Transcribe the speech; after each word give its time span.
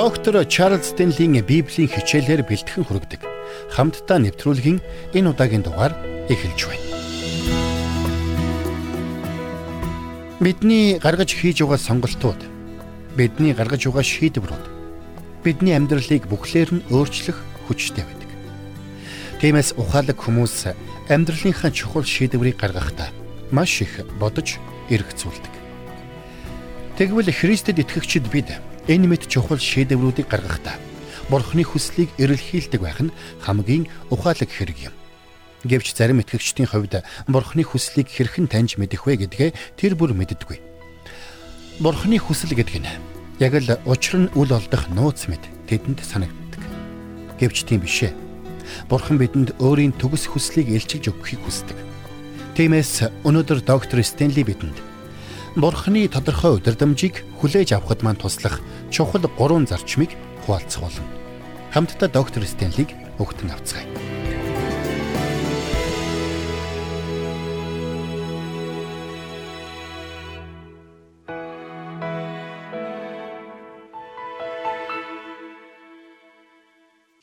Доктор 0.00 0.46
Чарлз 0.46 0.96
Стенлийн 0.96 1.44
Библийн 1.44 1.84
хичээлээр 1.92 2.40
бэлтгэн 2.48 2.88
хүргэдэг. 2.88 3.20
Хамтдаа 3.76 4.16
нэвтрүүлгийн 4.24 4.80
энэ 5.12 5.28
удаагийн 5.28 5.60
дугаар 5.60 5.92
эхэлж 6.32 6.72
байна. 6.72 6.88
Бидний 10.40 10.96
гаргаж 10.96 11.36
хийж 11.36 11.60
байгаа 11.60 11.76
сонголтууд, 11.76 12.40
бидний 13.12 13.52
гаргаж 13.52 13.84
байгаа 13.92 14.00
шийдвэрүүд 14.00 14.64
бидний 15.44 15.76
амьдралыг 15.76 16.24
бүхлээр 16.32 16.80
нь 16.80 16.84
өөрчлөх 16.88 17.36
хүчтэй 17.68 18.00
байдаг. 18.00 18.30
Тиймээс 19.44 19.76
ухаалаг 19.76 20.16
хүмүүс 20.16 20.72
амьдралынхаа 21.12 21.76
чухал 21.76 22.08
шийдвэрийг 22.08 22.56
гаргахдаа 22.56 23.12
маш 23.52 23.84
их 23.84 24.00
бодож 24.16 24.56
эргэцүүлдэг. 24.88 25.54
Тэгвэл 26.96 27.28
Христэд 27.28 27.84
итгэгчид 27.84 28.24
бид 28.32 28.48
энэ 28.88 29.06
мэд 29.10 29.28
чухал 29.28 29.58
шийдвэрүүдийг 29.58 30.28
гаргахдаа 30.30 30.78
Бурхны 31.30 31.62
хүслийг 31.62 32.10
эрэлхийлдэг 32.18 32.80
байх 32.82 32.98
нь 32.98 33.14
хамгийн 33.38 33.86
ухаалаг 34.10 34.50
хэрэг 34.50 34.90
юм. 34.90 34.94
Гэвч 35.62 35.94
зарим 35.94 36.18
итгэгчдийн 36.18 36.66
хувьд 36.66 37.06
Бурхны 37.30 37.62
хүслийг 37.62 38.10
хэрхэн 38.10 38.50
таньж 38.50 38.74
мэдэх 38.82 39.06
вэ 39.06 39.28
гэдгээ 39.28 39.50
тэр 39.78 39.94
бүр 39.94 40.10
мэддэггүй. 40.18 40.58
Бурхны 41.78 42.18
хүсэл 42.18 42.58
гэдэг 42.58 42.82
нь 42.82 42.90
яг 43.38 43.54
л 43.54 43.78
учир 43.86 44.26
нь 44.26 44.32
үл 44.34 44.50
олдох 44.50 44.90
нууц 44.90 45.30
мэд 45.30 45.46
тэдэнд 45.70 46.02
санагддаг. 46.02 46.62
Гэвч 47.38 47.62
тийм 47.62 47.86
биш 47.86 48.10
ээ. 48.10 48.12
Бурхан 48.90 49.16
бидэнд 49.16 49.54
өөрийн 49.62 49.94
төгс 49.96 50.26
хүслийг 50.28 50.66
илчилж 50.66 51.14
өгөхийг 51.14 51.40
хүсдэг. 51.46 51.78
Тиймээс 52.58 53.24
өнөөдөр 53.24 53.62
доктор 53.62 54.02
Стенли 54.02 54.42
бидэнд 54.42 54.89
Бурхны 55.56 56.06
тодорхой 56.06 56.62
удирдамжийг 56.62 57.26
хүлээж 57.42 57.74
авахд 57.74 58.06
маань 58.06 58.14
туслах 58.14 58.62
чухал 58.86 59.26
гурван 59.34 59.66
зарчмыг 59.66 60.14
хуваалцах 60.46 60.82
болно. 60.86 61.02
Хамтдаа 61.74 62.06
доктор 62.06 62.46
Стенлиг 62.46 62.94
өгтөн 63.18 63.50
авцгаая. 63.50 63.82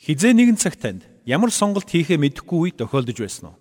Хизээ 0.04 0.36
нэгэн 0.36 0.60
цаг 0.60 0.76
танд 0.76 1.08
ямар 1.24 1.56
сонголт 1.56 1.88
хийхээ 1.88 2.20
мэдэхгүй 2.20 2.60
үе 2.60 2.72
тохиолдож 2.76 3.24
байсан 3.24 3.56
уу? 3.56 3.60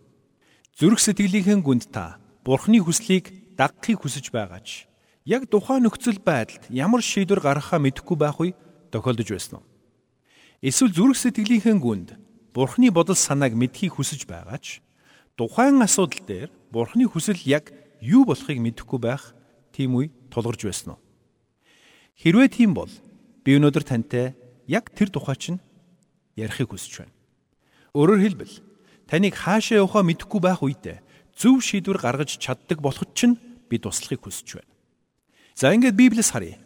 Зүрх 0.75 0.99
сэтгэлийнхэн 0.99 1.63
гүнд 1.63 1.95
та 1.95 2.19
Бурхны 2.43 2.83
хүслийг 2.83 3.46
дагахыг 3.57 4.05
хүсэж 4.05 4.31
байгаач 4.31 4.87
яг 5.25 5.49
тухайн 5.51 5.83
нөхцөл 5.89 6.21
байдалд 6.23 6.71
ямар 6.71 7.03
шийдвэр 7.03 7.41
гаргахаа 7.41 7.81
мэдэхгүй 7.83 8.17
байх 8.17 8.39
үе 8.39 8.55
тохиолдож 8.93 9.29
байсан 9.33 9.59
уу? 9.59 9.67
Эсвэл 10.63 10.93
зүрх 10.93 11.19
сэтгэлийнхэн 11.19 11.81
гүнд 11.81 12.09
Бурхны 12.55 12.89
бодол 12.89 13.19
санааг 13.19 13.53
мэдхийг 13.53 13.99
хүсэж 13.99 14.25
байгаач 14.25 14.81
тухайн 15.37 15.83
асуудал 15.83 16.23
дээр 16.25 16.51
Бурхны 16.73 17.05
хүсэл 17.09 17.41
яг 17.45 17.73
юу 18.01 18.25
болохыг 18.25 18.61
мэдэхгүй 18.61 19.01
байх 19.03 19.35
тийм 19.73 19.97
үе 19.99 20.13
тулгарч 20.31 20.65
байсан 20.65 20.97
уу? 20.97 21.01
Хэрвээ 22.17 22.49
тийм 22.49 22.73
бол 22.73 22.93
би 23.45 23.57
өнөөдөр 23.61 23.85
тантай 23.85 24.33
яг 24.65 24.89
тэр 24.97 25.13
тухай 25.13 25.37
чинь 25.37 25.61
ярихыг 26.37 26.73
хүсэж 26.73 27.05
байна. 27.05 27.15
Өөрөөр 27.93 28.21
хэлбэл 28.25 28.55
таныг 29.05 29.35
хаашаа 29.37 29.85
явахаа 29.85 30.05
мэдэхгүй 30.05 30.41
байх 30.41 30.61
үедээ 30.65 31.05
зөв 31.37 31.61
шийдвэр 31.61 32.01
гаргаж 32.01 32.41
чаддаг 32.41 32.81
болоход 32.81 33.13
чинь 33.13 33.37
би 33.69 33.79
туслахыг 33.79 34.23
хүсэж 34.25 34.61
байна. 34.61 34.73
За 35.55 35.73
ингээд 35.73 35.97
Библиэс 35.97 36.31
харъя. 36.31 36.59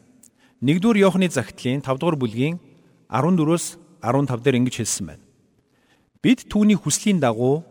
1-р 0.62 0.96
Иохны 1.00 1.30
загтлын 1.30 1.80
5-р 1.80 2.16
бүлгийн 2.20 2.60
14-өөс 3.08 3.64
15 4.02 4.44
дээр 4.44 4.58
ингэж 4.60 4.76
хэлсэн 4.80 5.06
байна. 5.06 5.24
Бид 6.20 6.44
түүний 6.52 6.76
хүслийн 6.76 7.20
дагуу 7.20 7.64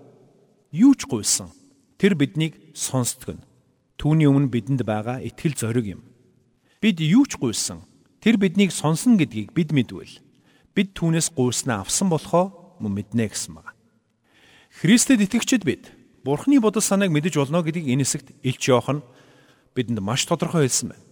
юу 0.72 0.94
ч 0.98 1.06
гуйсан. 1.06 1.54
Тэр 2.02 2.16
биднийг 2.16 2.58
сонсдог 2.74 3.38
нь. 3.38 3.46
Түүний 4.00 4.26
өмнө 4.26 4.50
бидэнд 4.50 4.82
байгаа 4.88 5.22
итгэл 5.22 5.54
зориг 5.54 5.86
юм. 6.00 6.02
Бид 6.82 6.98
юу 7.04 7.28
ч 7.28 7.38
гуйсан. 7.38 7.84
Тэр 8.24 8.40
биднийг 8.40 8.72
сонсно 8.72 9.20
гэдгийг 9.20 9.54
бид 9.54 9.70
мэдвэл 9.76 10.24
бид 10.80 10.96
түүнээс 10.96 11.36
гуйснаа 11.36 11.84
авсан 11.84 12.08
болохоо 12.08 12.78
мөн 12.80 13.04
мэднэ 13.04 13.28
гэсэн 13.28 13.52
байна. 13.52 13.76
Христэд 14.80 15.28
итгэгчид 15.28 15.68
бид 15.68 15.92
Бурхны 16.24 16.60
бодол 16.64 16.80
санааг 16.84 17.12
мэдэж 17.12 17.36
болно 17.36 17.60
гэдгийг 17.60 17.92
энэ 17.92 18.08
хэсэгт 18.08 18.28
Илч 18.44 18.64
Иохан 18.72 19.04
бидэнд 19.76 20.00
маш 20.00 20.26
тодорхой 20.26 20.66
хэлсэн 20.68 20.94
байна. 20.94 21.06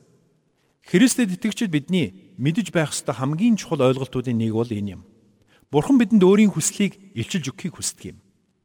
Христэд 0.88 1.35
итгэгчид 1.35 1.72
бидний 1.72 2.34
мэдэж 2.38 2.72
байх 2.72 2.95
ёстой 2.95 3.16
хамгийн 3.16 3.59
чухал 3.59 3.84
ойлголтуудын 3.84 4.38
нэг 4.38 4.53
бол 4.56 4.72
энэ 4.72 4.97
юм. 4.97 5.01
Бурхан 5.72 6.00
бидэнд 6.00 6.23
өөрийн 6.23 6.56
хүслийг 6.56 6.96
илчилж 7.12 7.51
өгөхийг 7.51 7.75
хүсдэг 7.75 8.16
юм. 8.16 8.17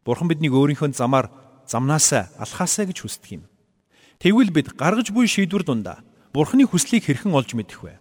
Бурхан 0.07 0.31
биднийг 0.31 0.55
өөрийнхөө 0.55 0.95
замаар 0.95 1.31
замнаасаа 1.67 2.31
алхаасаа 2.39 2.87
гэж 2.87 3.03
хүсдэг 3.03 3.43
юм. 3.43 3.45
Тэгвэл 4.23 4.55
бид 4.55 4.75
гаргаж 4.79 5.11
буй 5.11 5.27
шийдвэр 5.27 5.67
дундаа 5.67 6.07
Бурханы 6.33 6.65
хүслийг 6.65 7.05
хэрхэн 7.05 7.35
олж 7.35 7.53
мэдэх 7.53 7.83
вэ? 7.83 7.99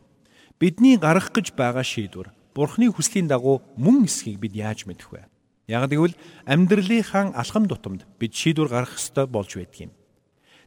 Бидний 0.62 0.96
гаргах 0.96 1.34
гэж 1.34 1.58
байгаа 1.58 1.84
шийдвэр 1.84 2.30
Бурханы 2.54 2.94
хүслийн 2.94 3.28
дагуу 3.28 3.66
мөн 3.76 4.06
эсхийг 4.06 4.40
бид 4.40 4.54
яаж 4.54 4.86
мэдэх 4.86 5.10
вэ? 5.12 5.26
Яг 5.68 5.90
гэвэл 5.90 6.16
амьдралынхаа 6.46 7.36
алхам 7.36 7.66
тутамд 7.68 8.06
бид 8.22 8.32
шийдвэр 8.38 8.70
гаргах 8.70 9.02
ёстой 9.02 9.26
болж 9.28 9.52
байдаг 9.58 9.90
юм. 9.90 9.92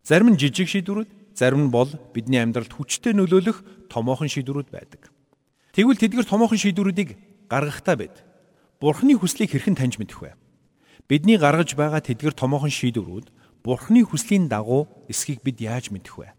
Зарим 0.05 0.37
нь 0.37 0.39
жижиг 0.39 0.69
шийдвэрүүд, 0.69 1.09
зарим 1.33 1.67
нь 1.67 1.73
бол 1.73 1.89
бидний 2.13 2.37
амьдралд 2.37 2.77
хүчтэй 2.77 3.17
нөлөөлөх 3.17 3.89
томоохон 3.89 4.29
шийдвэрүүд 4.29 4.69
байдаг. 4.69 5.09
Тэгвэл 5.73 5.97
тэдгээр 5.97 6.29
томоохон 6.29 6.61
шийдвэрүүдийг 6.61 7.17
гаргахдаа 7.49 7.97
бид 7.97 8.15
Бурхны 8.85 9.17
хүслийг 9.17 9.57
хэрхэн 9.57 9.81
таньж 9.81 9.97
мэдэх 9.97 10.21
вэ? 10.21 10.37
Бидний 11.09 11.41
гаргаж 11.41 11.73
байгаа 11.73 12.05
тэдгээр 12.05 12.37
томоохон 12.37 12.69
шийдвэрүүд 12.69 13.33
Бурхны 13.65 14.05
хүслийн 14.05 14.53
дагуу 14.53 15.09
эсхийг 15.09 15.41
бид 15.41 15.65
яаж 15.65 15.89
мэдэх 15.89 16.21
вэ? 16.21 16.37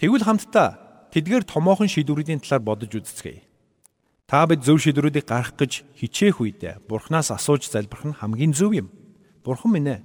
Тэгвэл 0.00 0.24
хамтдаа 0.24 1.12
тэдгээр 1.12 1.44
томоохон 1.44 1.92
шийдвэрүүдийн 1.92 2.40
талаар 2.40 2.64
бодож 2.64 2.88
үзцгээе. 2.88 3.44
Та 4.24 4.48
бид 4.48 4.64
зөв 4.64 4.80
шийдвэрүүдийг 4.80 5.28
гаргах 5.28 5.60
гэж 5.60 5.84
хичээх 6.00 6.40
үедээ 6.40 6.88
Бурханаас 6.88 7.36
асууж 7.36 7.68
залбирх 7.68 8.08
нь 8.08 8.16
хамгийн 8.16 8.56
зөв 8.56 8.72
юм. 8.72 8.88
Бурхан 9.44 9.76
минь 9.76 9.92
ээ, 9.92 10.00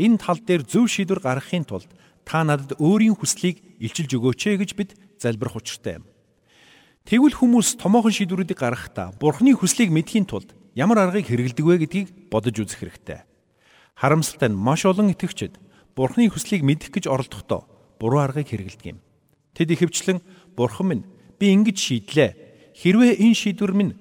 энэ 0.00 0.16
тал 0.16 0.40
дээр 0.40 0.64
зөв 0.64 0.88
шийдвэр 0.88 1.20
гаргахын 1.20 1.68
тулд 1.68 1.92
та 2.26 2.42
надад 2.42 2.74
өөрийн 2.82 3.14
хүслийг 3.14 3.62
илчилж 3.78 4.10
өгөөч 4.18 4.40
ээ 4.50 4.56
гэж 4.60 4.70
бид 4.74 4.90
залбирх 5.22 5.54
учиртай 5.56 6.02
юм. 6.02 6.04
Тэгвэл 7.06 7.38
хүмүүс 7.38 7.78
томоохон 7.78 8.10
шийдвэрүүдийг 8.10 8.58
гаргахдаа 8.58 9.14
Бурханы 9.22 9.54
хүслийг 9.54 9.94
мэдхийн 9.94 10.26
тулд 10.26 10.50
ямар 10.74 11.06
аргыг 11.06 11.30
хэрэгэлдэг 11.30 11.62
вэ 11.62 11.74
гэдгийг 11.86 12.08
бодож 12.34 12.58
үзэх 12.58 12.82
хэрэгтэй. 12.82 13.22
Харамсалтай 13.94 14.50
нь 14.50 14.58
маш 14.58 14.82
олон 14.82 15.14
итгэгчид 15.14 15.54
Бурханы 15.94 16.26
хүслийг 16.26 16.66
мэдэх 16.66 16.90
гэж 16.90 17.06
оролдохдоо 17.06 17.70
буруу 18.02 18.26
аргыг 18.26 18.50
хэрэгэлдэг 18.50 18.86
юм. 18.90 18.98
Тэд 19.54 19.70
ихэвчлэн 19.70 20.18
Бурхан 20.58 20.86
минь 20.90 21.04
би 21.38 21.54
ингэж 21.54 21.78
шийдлээ 21.78 22.30
Хэрвээ 22.76 23.16
энэ 23.24 23.32
шийдвэр 23.32 23.72
минь 23.72 23.96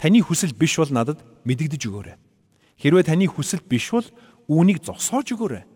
таны 0.00 0.24
хүсэл 0.24 0.56
биш 0.56 0.80
бол 0.80 0.88
надад 0.88 1.20
мэдэгдэж 1.44 1.82
өгөөрэй. 1.84 2.16
Хэрвээ 2.80 3.04
таны 3.12 3.28
хүсэл 3.28 3.60
биш 3.60 3.92
бол 3.92 4.08
үүнийг 4.48 4.80
зогсоож 4.80 5.36
өгөөрэй. 5.36 5.68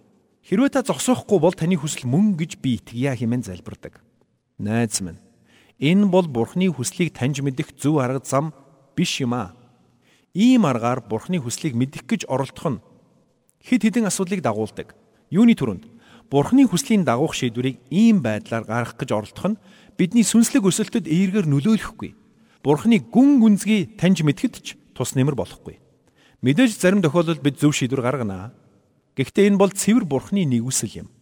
Хэрвээ 0.51 0.75
та 0.75 0.83
зогсоохгүй 0.83 1.39
бол 1.39 1.55
таны 1.55 1.79
хүсэл 1.79 2.11
мөн 2.11 2.35
гэж 2.35 2.59
би 2.59 2.83
итгэя 2.83 3.15
хэмээн 3.15 3.47
залбирдаг. 3.47 4.03
Найз 4.59 4.99
минь, 4.99 5.23
энэ 5.79 6.11
бол 6.11 6.27
Бурхны 6.27 6.67
хүслийг 6.75 7.15
таньж 7.15 7.39
мэдэх 7.39 7.79
зөв 7.79 8.03
арга 8.03 8.19
зам 8.19 8.51
биш 8.99 9.23
юм 9.23 9.39
аа. 9.39 9.55
Ийм 10.35 10.67
аргаар 10.67 11.07
Бурхны 11.07 11.39
хүслийг 11.39 11.79
мэдэх 11.79 12.03
гэж 12.03 12.27
оролдох 12.27 12.67
нь 12.67 12.83
хэд 13.63 13.95
хэдэн 13.95 14.11
асуудлыг 14.11 14.43
дагуулдаг. 14.43 14.99
Юуны 15.31 15.55
төрөнд 15.55 15.87
Бурхны 16.27 16.67
хүслийн 16.67 17.07
дагуух 17.07 17.31
шийдвэрийг 17.31 17.79
ийм 17.87 18.19
байдлаар 18.19 18.67
гаргах 18.67 18.99
гэж 18.99 19.11
оролдох 19.15 19.47
нь 19.55 19.61
бидний 19.95 20.27
сүнслэг 20.27 20.67
өсөлтөд 20.67 21.07
эергээр 21.07 21.47
нөлөөлөхгүй. 21.47 22.19
Бурхны 22.67 22.99
гүн 22.99 23.39
гүнзгий 23.39 23.95
таньж 23.95 24.27
мэдхэд 24.27 24.55
ч 24.67 24.75
тус 24.99 25.15
нэмэр 25.15 25.39
болохгүй. 25.39 25.79
Мэдээж 26.43 26.75
зарим 26.75 27.07
тохиолдолд 27.07 27.39
бид 27.39 27.63
зөв 27.63 27.71
шийдвэр 27.71 28.03
гаргана. 28.03 28.51
Гэхдээ 29.21 29.53
энэ 29.53 29.61
бол 29.61 29.69
цэвэр 29.69 30.09
Бурхны 30.09 30.49
нэгүсэл 30.49 31.05
юм. 31.05 31.13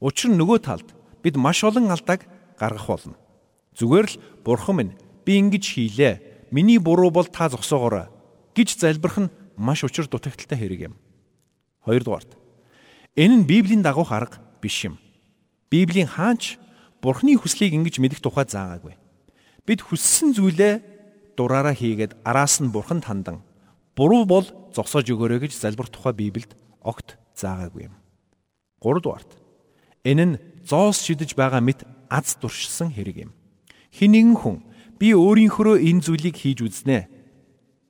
Учир 0.00 0.32
нь 0.32 0.40
нөгөө 0.40 0.58
талд 0.64 0.88
бид 1.20 1.36
маш 1.36 1.60
олон 1.60 1.92
алдааг 1.92 2.24
гаргах 2.56 2.88
болно. 2.88 3.20
Зүгээр 3.76 4.06
л 4.08 4.16
Бурхан 4.40 4.76
минь 4.80 4.96
би 5.28 5.36
ингэж 5.36 5.64
хийлээ. 5.76 6.48
Миний 6.48 6.80
буруу 6.80 7.12
бол 7.12 7.28
та 7.28 7.52
зогсоогоорой 7.52 8.08
гэж 8.56 8.80
залбирх 8.80 9.20
нь 9.20 9.32
маш 9.60 9.84
учир 9.84 10.08
дутагдaltaй 10.08 10.56
хэрэг 10.56 10.80
юм. 10.88 10.94
Хоёрдугаарт 11.84 12.40
энэ 13.20 13.44
нь 13.44 13.48
Библийн 13.48 13.84
дагуух 13.84 14.16
арга 14.16 14.40
биш 14.64 14.88
юм. 14.88 14.96
Библийн 15.68 16.08
хаач 16.08 16.56
Бурхны 17.04 17.36
хүслийг 17.36 17.76
ингэж 17.76 18.00
мэдэх 18.00 18.24
тухай 18.24 18.48
заагаагүй. 18.48 18.96
Бид 19.68 19.84
хүссэн 19.84 20.32
зүйлээ 20.32 21.36
дураараа 21.36 21.76
хийгээд 21.76 22.16
араас 22.24 22.64
нь 22.64 22.72
бурханд 22.72 23.04
хандан 23.04 23.44
буруу 23.92 24.24
бол 24.24 24.46
зогсоож 24.72 25.04
өгөөрэй 25.04 25.44
гэж 25.44 25.52
залбир 25.52 25.92
тухай 25.92 26.16
Библиэд 26.16 26.56
огт 26.80 27.20
заагаагүй 27.42 27.90
юм. 27.90 27.94
3 28.78 29.02
дугаарт 29.02 29.30
энэ 30.06 30.24
нь 30.24 30.40
зоос 30.62 31.02
шидэж 31.02 31.34
байгаа 31.34 31.58
мэт 31.58 31.82
аз 32.06 32.38
туршсан 32.38 32.94
хэрэг 32.94 33.26
юм. 33.26 33.32
Хин 33.90 34.14
нэгэн 34.14 34.38
хүн 34.38 34.56
би 34.98 35.10
өөрийнхөө 35.18 35.82
энэ 35.82 36.02
зүйлийг 36.06 36.38
хийж 36.38 36.62
үзнэ. 36.62 37.10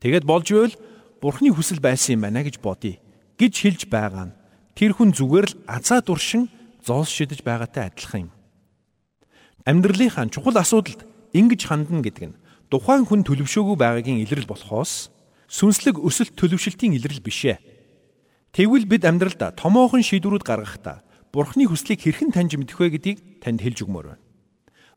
Тэгэд 0.01 0.25
болж 0.25 0.49
байвал 0.49 0.77
Бурхны 1.23 1.55
хүсэл 1.55 1.79
байсан 1.79 2.19
юм 2.19 2.27
байна 2.27 2.43
гэж 2.43 2.59
бодъё 2.59 2.99
гэж 3.39 3.53
хэлж 3.63 3.83
байгаа 3.87 4.33
нь 4.33 4.37
тэр 4.75 4.97
хүн 4.97 5.15
зүгээр 5.15 5.47
л 5.53 5.59
азаа 5.69 6.01
дуршин 6.03 6.51
зоос 6.83 7.13
шидэж 7.13 7.47
байгаатай 7.47 7.93
адилхан 7.93 8.27
юм. 8.27 8.33
Амьдралынхаа 9.63 10.27
чухал 10.35 10.59
асуудалд 10.59 11.07
ингэж 11.31 11.61
хандна 11.71 12.03
гэдэг 12.03 12.25
нь 12.35 12.39
тухайн 12.73 13.07
хүн 13.07 13.23
төлөвшөөгүй 13.23 13.77
байгаагийн 13.79 14.23
илрэл 14.27 14.51
болохоос 14.51 15.13
сүнслэг 15.47 16.01
өсөлт 16.01 16.35
төлөвшөлтийн 16.35 16.97
илрэл 16.97 17.23
биш 17.23 17.47
ээ. 17.47 17.61
Тэгвэл 18.53 18.85
бид 18.85 19.09
амьдралдаа 19.09 19.57
томоохон 19.57 20.05
шийдвэрүүд 20.05 20.45
гаргахдаа 20.45 21.01
Бурхны 21.33 21.65
хүслийг 21.65 22.05
хэрхэн 22.05 22.37
таньж 22.37 22.61
мэдэх 22.61 22.77
вэ 22.77 23.01
гэдгийг 23.01 23.41
танд 23.41 23.65
хэлж 23.65 23.89
өгмөр 23.89 24.13
байна. 24.13 24.21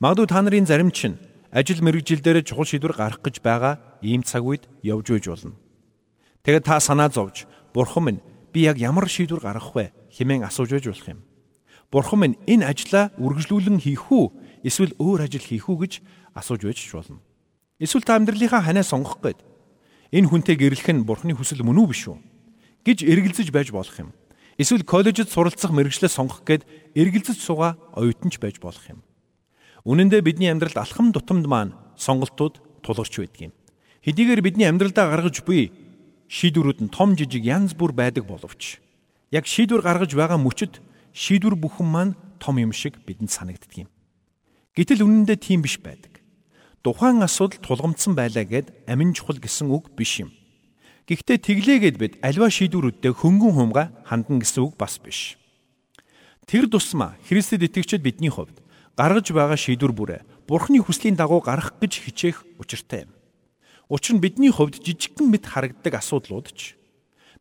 Магадгүй 0.04 0.28
та 0.28 0.44
нарын 0.44 0.68
зарим 0.68 0.92
чинь 0.92 1.16
ажил 1.56 1.80
мэрэгжилдээр 1.80 2.44
чухал 2.44 2.68
шийдвэр 2.68 3.00
гаргах 3.00 3.24
гэж 3.24 3.40
байгаа 3.40 3.80
ийм 4.04 4.28
цаг 4.28 4.44
үед 4.44 4.68
явж 4.84 5.08
байж 5.08 5.26
болно. 5.32 5.56
Тэгээд 6.44 6.68
та 6.68 6.84
санаа 6.84 7.08
зовж 7.08 7.48
Бурхан 7.72 8.04
минь 8.04 8.20
би 8.52 8.68
яг 8.68 8.76
ямар 8.76 9.08
шийдвэр 9.08 9.40
гаргах 9.40 9.72
вэ 9.72 9.96
хэмээн 10.12 10.44
асууж 10.44 10.76
байж 10.76 10.92
болох 10.92 11.08
юм. 11.08 11.24
Бурхан 11.88 12.20
минь 12.20 12.36
энэ 12.52 12.68
ажлаа 12.68 13.16
үргэлжлүүлэн 13.16 13.80
хийх 13.80 14.12
үү 14.12 14.68
эсвэл 14.68 15.00
өөр 15.00 15.32
ажил 15.32 15.48
хийх 15.48 15.72
үү 15.72 15.80
гэж 15.80 15.94
асууж 16.36 16.60
байж 16.68 16.84
болно. 16.92 17.24
Эсвэл 17.80 18.04
та 18.04 18.20
амьдралынхаа 18.20 18.68
ханаа 18.68 18.84
сонгох 18.84 19.24
гээд 19.24 19.40
энэ 20.12 20.28
хүнтэй 20.28 20.60
гэрлэх 20.60 20.92
нь 20.92 21.08
Бурханы 21.08 21.40
хүсэл 21.40 21.64
мөн 21.64 21.80
үү 21.80 21.88
биш 21.88 22.12
үү 22.12 22.35
гэж 22.86 23.04
эргэлзэж 23.04 23.50
байж 23.50 23.74
болох 23.74 23.98
юм. 23.98 24.14
Эсвэл 24.56 24.86
коллежид 24.88 25.28
суралцах 25.34 25.74
мэрэгчлээ 25.74 26.08
сонгох 26.08 26.46
гээд 26.48 26.64
эргэлзэж 26.96 27.42
суугаа 27.42 27.76
оюутанч 27.98 28.40
байж 28.40 28.62
болох 28.62 28.86
юм. 28.88 29.04
Үнэн 29.84 30.08
дээр 30.14 30.24
бидний 30.24 30.48
амьдралд 30.54 30.78
алхам 30.78 31.12
тутамд 31.12 31.50
маань 31.50 31.76
сонголтууд 31.98 32.62
тулгарч 32.86 33.14
байдаг 33.20 33.52
юм. 33.52 33.54
Хэдийгээр 34.06 34.42
бидний 34.46 34.70
амьдралдаа 34.70 35.12
гаргаж 35.12 35.44
буй 35.44 35.74
шийдвэрүүд 36.30 36.80
нь 36.86 36.94
том 36.94 37.18
жижиг 37.18 37.44
янз 37.44 37.74
бүр 37.74 37.92
байдаг 37.92 38.26
боловч 38.30 38.80
яг 39.34 39.46
шийдвэр 39.46 39.82
гаргаж 39.82 40.14
байгаа 40.14 40.38
мөчөд 40.38 40.82
шийдвэр 41.14 41.58
бүхэн 41.58 41.90
маань 41.90 42.14
том 42.40 42.58
юм 42.62 42.72
шиг 42.72 43.02
бидэнд 43.06 43.34
санагддаг 43.34 43.86
юм. 43.86 43.90
Гэтэл 44.78 45.06
үнэндээ 45.06 45.38
тийм 45.42 45.62
биш 45.66 45.82
байдаг. 45.82 46.22
Тухайн 46.86 47.24
асуудал 47.24 47.60
тулгамдсан 47.62 48.14
байлаа 48.14 48.46
гэд 48.46 48.72
амин 48.86 49.14
чухал 49.14 49.42
гэсэн 49.42 49.72
үг 49.74 49.90
биш 49.98 50.22
юм. 50.22 50.30
Гэхдээ 51.06 51.38
тэглээгээд 51.38 51.98
бид 52.02 52.14
альва 52.26 52.50
шийдвэрүүдтэй 52.50 53.14
хөнгөн 53.14 53.54
хумга 53.54 53.94
хандна 54.10 54.42
гэсэн 54.42 54.66
үг 54.66 54.74
бас 54.74 54.98
биш. 54.98 55.38
Тэр 56.50 56.66
тусмаа 56.66 57.14
Христэд 57.30 57.62
итгэгчид 57.62 58.02
бидний 58.02 58.34
хувьд 58.34 58.58
гаргаж 58.98 59.30
байгаа 59.30 59.54
шийдвэр 59.54 59.94
бүрээ 59.94 60.22
Бурхны 60.50 60.82
хүслийн 60.82 61.14
дагуу 61.14 61.46
гарах 61.46 61.78
гэж 61.78 62.10
хичээх 62.10 62.42
учиртай 62.58 63.06
юм. 63.06 63.14
Учир 63.86 64.18
нь 64.18 64.24
бидний 64.26 64.50
хувьд 64.50 64.82
жижигхэн 64.82 65.30
мэд 65.30 65.46
харагддаг 65.46 65.94
асуудлууд 65.94 66.50
ч 66.58 66.74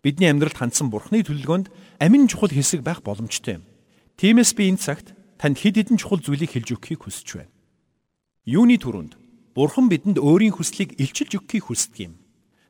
бидний 0.04 0.28
амьдралд 0.28 0.60
хандсан 0.60 0.92
Бурхны 0.92 1.24
төлөвлөгөөнд 1.24 1.72
амин 2.04 2.28
чухал 2.28 2.52
хэсэг 2.52 2.84
байх 2.84 3.00
боломжтой 3.00 3.60
юм. 3.60 3.64
Тиймээс 4.20 4.52
би 4.52 4.68
энэ 4.68 4.80
цагт 4.80 5.16
танд 5.40 5.56
хэд 5.56 5.80
хэдэн 5.80 5.96
чухал 5.96 6.20
зүйлийг 6.20 6.52
хэлж 6.52 6.76
өгөхийг 6.76 7.00
хүсэж 7.08 7.28
байна. 7.40 7.52
Юуны 8.44 8.76
түрүүнд 8.76 9.16
Бурхан 9.56 9.88
бидэнд 9.88 10.20
өөрийн 10.20 10.52
хүслийг 10.52 11.00
илчилж 11.00 11.40
өгөхийг 11.40 11.64
хүсдэг 11.72 12.12
юм. 12.12 12.14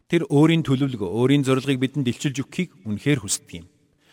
Тэр 0.08 0.28
өөрийн 0.28 0.60
төлөвлөгөө, 0.60 1.08
өөрийн 1.08 1.44
зорилгыг 1.48 1.80
бидэнд 1.80 2.12
илчилж 2.12 2.44
өгөхийг 2.44 2.76
үнэхээр 2.84 3.24
хүсдэг 3.24 3.64
юм. 3.64 3.66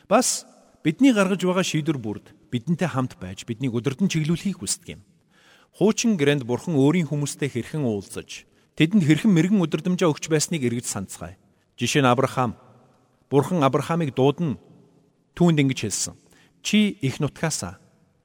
Бас 0.08 0.48
бидний 0.84 1.12
гаргаж 1.12 1.44
байгаа 1.44 1.68
шийдвэр 1.68 2.00
бүрд 2.00 2.32
бидэнтэй 2.48 2.88
хамт 2.88 3.20
байж 3.20 3.44
биднийг 3.44 3.76
өдөрдөн 3.76 4.08
чиглүүлэхийг 4.08 4.64
хүсдэг 4.64 4.96
юм. 4.96 5.02
Хуучин 5.76 6.16
гэрээнд 6.16 6.48
бурхан 6.48 6.80
өөрийн 6.80 7.12
хүмүүстэй 7.12 7.52
хэрхэн 7.52 7.84
уулзаж, 7.84 8.48
тэдэнд 8.80 9.04
хэрхэн 9.04 9.32
мэрэгэн 9.36 9.64
өдөрдмжөө 9.68 10.10
өгч 10.16 10.32
байсныг 10.32 10.64
эргэж 10.64 10.88
санацгаая. 10.88 11.36
Жишээ 11.76 12.04
нь 12.04 12.12
Авраам. 12.12 12.56
Бурхан 13.28 13.60
Авраамыг 13.64 14.16
дуудана 14.16 14.60
түүнд 15.36 15.60
ингэж 15.60 15.80
хэлсэн. 15.88 16.16
Чи 16.64 16.96
их 17.04 17.20
нутгаасаа 17.20 17.80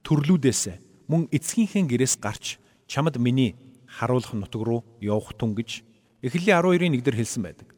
төрлүүдээс 0.07 0.79
мөн 1.11 1.31
эцгийнхээ 1.31 1.87
гэрээс 1.87 2.15
гарч 2.19 2.59
чамд 2.87 3.19
миний 3.19 3.55
харуулах 3.87 4.35
нутаг 4.35 4.63
руу 4.63 4.83
явах 5.01 5.35
тун 5.39 5.55
гэж 5.55 5.87
Эхлэлийн 6.23 6.61
12-ын 6.61 6.95
1-дэр 7.01 7.17
хэлсэн 7.17 7.43
байдаг. 7.43 7.69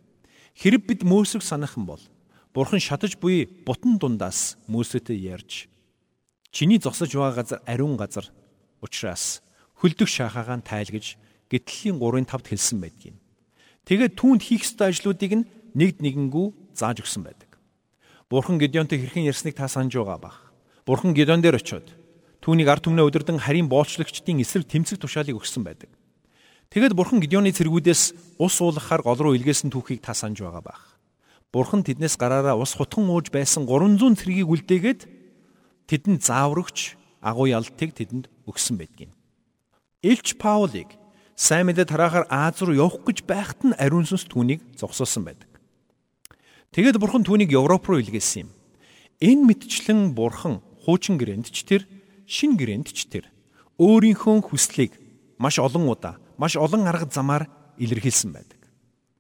Хэрэг 0.55 0.87
бид 0.87 1.01
Мөсөг 1.03 1.43
санах 1.43 1.79
юм 1.79 1.87
бол 1.87 2.03
Бурхан 2.55 2.83
шатаж 2.83 3.19
буй 3.19 3.47
бутан 3.67 3.99
дундаас 3.99 4.59
Мөсөтэй 4.67 5.19
ярьж 5.19 5.69
чиний 6.51 6.79
зогсож 6.79 7.13
байгаа 7.13 7.35
газар 7.35 7.61
ариун 7.67 7.97
газар 7.97 8.27
учраас 8.81 9.43
хөлдөх 9.79 10.09
шахаагаан 10.09 10.63
тайлгаж 10.63 11.17
гитлийн 11.51 12.01
3-5-д 12.01 12.49
хэлсэн 12.49 12.79
байдгийг. 12.81 13.17
Тэгээд 13.85 14.17
түүнд 14.19 14.43
хийх 14.43 14.65
ёстой 14.65 14.91
ажлуудыг 14.93 15.33
нь 15.33 15.49
нэгд 15.79 16.03
нэгэнгүү 16.03 16.75
зааж 16.75 17.05
өгсөн 17.05 17.23
байдаг. 17.25 17.57
Бурхан 18.29 18.59
Гедеонтой 18.59 18.99
хэрхэн 19.01 19.29
ярьсныг 19.29 19.57
та 19.57 19.69
санаж 19.69 19.95
байгаа 19.97 20.19
бах. 20.19 20.37
Бурхан 20.85 21.15
Гедеон 21.15 21.41
дээр 21.41 21.57
очиод 21.57 21.89
түүнийг 22.45 22.69
ард 22.69 22.85
түмнээ 22.85 23.07
удирдан 23.07 23.39
харийн 23.41 23.69
боолчлогчдын 23.69 24.41
эсрэг 24.45 24.69
тэмцэх 24.69 25.01
тушаалыг 25.01 25.41
өгсөн 25.41 25.65
байдаг. 25.65 25.89
Тэгэд 26.69 26.93
бурхан 26.93 27.25
Гидеоны 27.25 27.49
цэргүүдээс 27.49 28.37
ус 28.37 28.55
уулгахаар 28.61 29.01
гол 29.01 29.17
руу 29.17 29.33
илгээсэн 29.41 29.73
түүхийг 29.73 30.05
та 30.05 30.13
санаж 30.13 30.45
байгаа 30.45 30.61
бах. 30.61 31.01
Бурхан 31.49 31.81
тэднээс 31.81 32.21
гараараа 32.21 32.61
ус 32.61 32.77
хутган 32.77 33.09
ууж 33.09 33.33
байсан 33.33 33.65
300 33.65 34.21
цэргийг 34.21 34.53
үлдээгээд 34.53 35.01
тэдэнд 35.89 36.21
зааврагч 36.21 37.01
агуу 37.25 37.49
ялтыг 37.49 37.97
тэдэнд 37.97 38.29
өгсөн 38.45 38.77
байдгийг. 38.77 39.17
Илч 40.05 40.37
Паулыг 40.37 40.93
сайн 41.33 41.73
мэдээ 41.73 41.89
тараахаар 41.89 42.29
Аз 42.29 42.61
руу 42.61 42.77
явах 42.77 43.01
гэж 43.01 43.25
байхад 43.25 43.65
нь 43.65 43.73
ариун 43.81 44.05
сүнс 44.05 44.29
түүнийг 44.29 44.61
зогсоосон 44.77 45.25
байдаг. 45.25 45.49
Тэгэд 46.77 47.01
бурхан 47.01 47.25
түүнийг 47.25 47.49
Европ 47.49 47.89
руу 47.89 47.97
илгээсэн 47.97 48.45
юм. 48.45 48.53
Энэ 49.25 49.57
мэдчлэн 49.57 50.13
бурхан 50.13 50.61
хуучин 50.85 51.17
гэрээнд 51.17 51.49
ч 51.49 51.65
тэр, 51.65 51.89
шин 52.29 52.61
гэрээнд 52.61 52.93
ч 52.93 53.09
тэр 53.09 53.25
өөрийнхөө 53.81 54.53
хүслийг 54.53 54.93
маш 55.41 55.57
олон 55.57 55.89
удаа 55.89 56.28
маш 56.39 56.57
олон 56.57 56.87
арга 56.87 57.11
замаар 57.11 57.51
илэрхийлсэн 57.77 58.33
байдаг. 58.33 58.61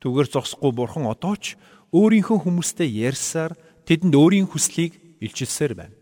Түгээр 0.00 0.30
зогсохгүй 0.30 0.72
бурхан 0.72 1.10
одоо 1.10 1.34
ч 1.34 1.58
өөрийнхөө 1.90 2.46
хүмүүстэй 2.46 2.86
ярьсаар 2.86 3.58
тэдэнд 3.84 4.14
өөрийн 4.14 4.46
хүслийг 4.46 5.18
илчилсээр 5.18 5.74
байна. 5.74 5.98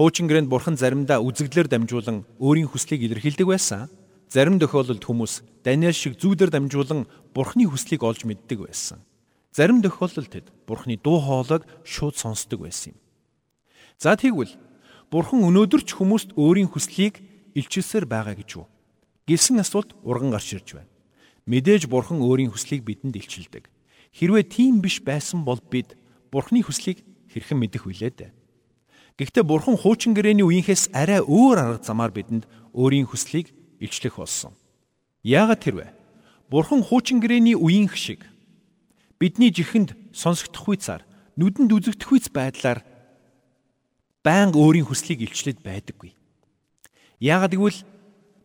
Хуучин 0.00 0.24
гэрээнд 0.32 0.48
бурхан 0.48 0.80
заримдаа 0.80 1.20
үзэгдлэр 1.20 1.68
дамжуулан 1.68 2.24
өөрийн 2.40 2.72
хүслийг 2.72 3.04
илэрхийлдэг 3.04 3.44
байсан. 3.44 3.92
Зарим 4.32 4.56
тохиолдолд 4.56 5.04
хүмүүс 5.04 5.44
Даниэл 5.60 5.92
шиг 5.92 6.16
зүүдэр 6.16 6.48
дамжуулан 6.48 7.04
бурхны 7.36 7.68
хүслийг 7.68 8.00
олж 8.00 8.24
мэддэг 8.24 8.64
байсан. 8.64 9.04
Зарим 9.52 9.82
тохиолдолд 9.84 10.30
тэд 10.30 10.46
бурхны 10.64 10.96
дуу 10.96 11.20
хоолойг 11.20 11.66
шууд 11.84 12.16
сонсдог 12.16 12.64
байсан 12.64 12.94
юм. 12.94 12.98
За 13.98 14.16
тэгвэл 14.16 14.56
бурхан 15.10 15.44
өнөөдөр 15.44 15.82
ч 15.84 15.98
хүмүүст 15.98 16.32
өөрийн 16.38 16.70
хүслийг 16.70 17.18
илчилсээр 17.58 18.06
байгаа 18.06 18.38
гэж 18.38 18.62
юу? 18.62 18.69
Гэсэн 19.30 19.62
асуулт 19.62 19.94
урган 20.02 20.34
гарч 20.34 20.58
ирж 20.58 20.74
байна. 20.74 20.90
Мэдээж 21.46 21.86
бурхан 21.86 22.18
өөрийн 22.18 22.50
хүслийг 22.50 22.82
бидэнд 22.82 23.14
илчилдэг. 23.14 23.70
Хэрвээ 24.10 24.44
тийм 24.50 24.82
биш 24.82 24.98
байсан 24.98 25.46
бол 25.46 25.62
бид 25.62 25.94
бурханы 26.34 26.66
хүслийг 26.66 27.06
хэрхэн 27.30 27.58
мэдэх 27.62 27.86
вүлээ 27.86 28.10
дээ. 28.10 28.30
Гэхдээ 29.22 29.44
бурхан 29.46 29.78
хуучин 29.78 30.18
гэрээний 30.18 30.42
үеийнхээс 30.42 30.90
арай 30.90 31.22
өөр 31.22 31.56
арга 31.62 31.86
замаар 31.86 32.10
бидэнд 32.10 32.50
өөрийн 32.74 33.06
хүслийг 33.06 33.54
илчлэх 33.78 34.18
болсон. 34.18 34.50
Яагаад 35.22 35.62
тэрвэ? 35.62 35.86
Бурхан 36.50 36.82
хуучин 36.82 37.22
гэрээний 37.22 37.54
үеийнх 37.54 37.94
шиг 37.94 38.26
бидний 39.20 39.54
жихэнд 39.54 39.94
сонсогдох 40.10 40.64
хуйцаар 40.66 41.06
нүдэнд 41.36 41.70
үзэгдэх 41.70 42.08
хуйц 42.08 42.26
байдлаар 42.32 42.82
байнга 44.24 44.58
өөрийн 44.58 44.88
хүслийг 44.88 45.22
илчлээд 45.22 45.60
байдаггүй. 45.62 46.16
Яагаад 47.20 47.52
гэвэл 47.52 47.80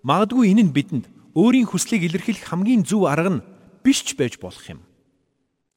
Магадгүй 0.05 0.53
энэ 0.53 0.69
нь 0.69 0.75
бидэнд 0.75 1.05
өөрийн 1.33 1.65
хүслийг 1.65 2.05
илэрхийлэх 2.05 2.45
хамгийн 2.45 2.85
зөв 2.85 3.09
арга 3.09 3.41
нь 3.41 3.45
биш 3.81 4.05
ч 4.05 4.13
байж 4.13 4.37
болох 4.37 4.61
юм. 4.69 4.85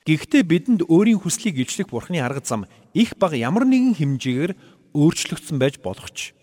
Гэхдээ 0.04 0.44
бидэнд 0.44 0.80
өөрийн 0.84 1.24
хүслийг 1.24 1.56
илчлэх 1.56 1.88
Бурхны 1.88 2.20
арга 2.20 2.44
зам 2.44 2.68
их 2.92 3.16
баг 3.16 3.32
ямар 3.32 3.64
нэгэн 3.64 3.96
хэмжээгээр 3.96 4.52
өөрчлөгдсөн 4.92 5.56
байж 5.56 5.80
болох 5.80 6.12
ч 6.12 6.36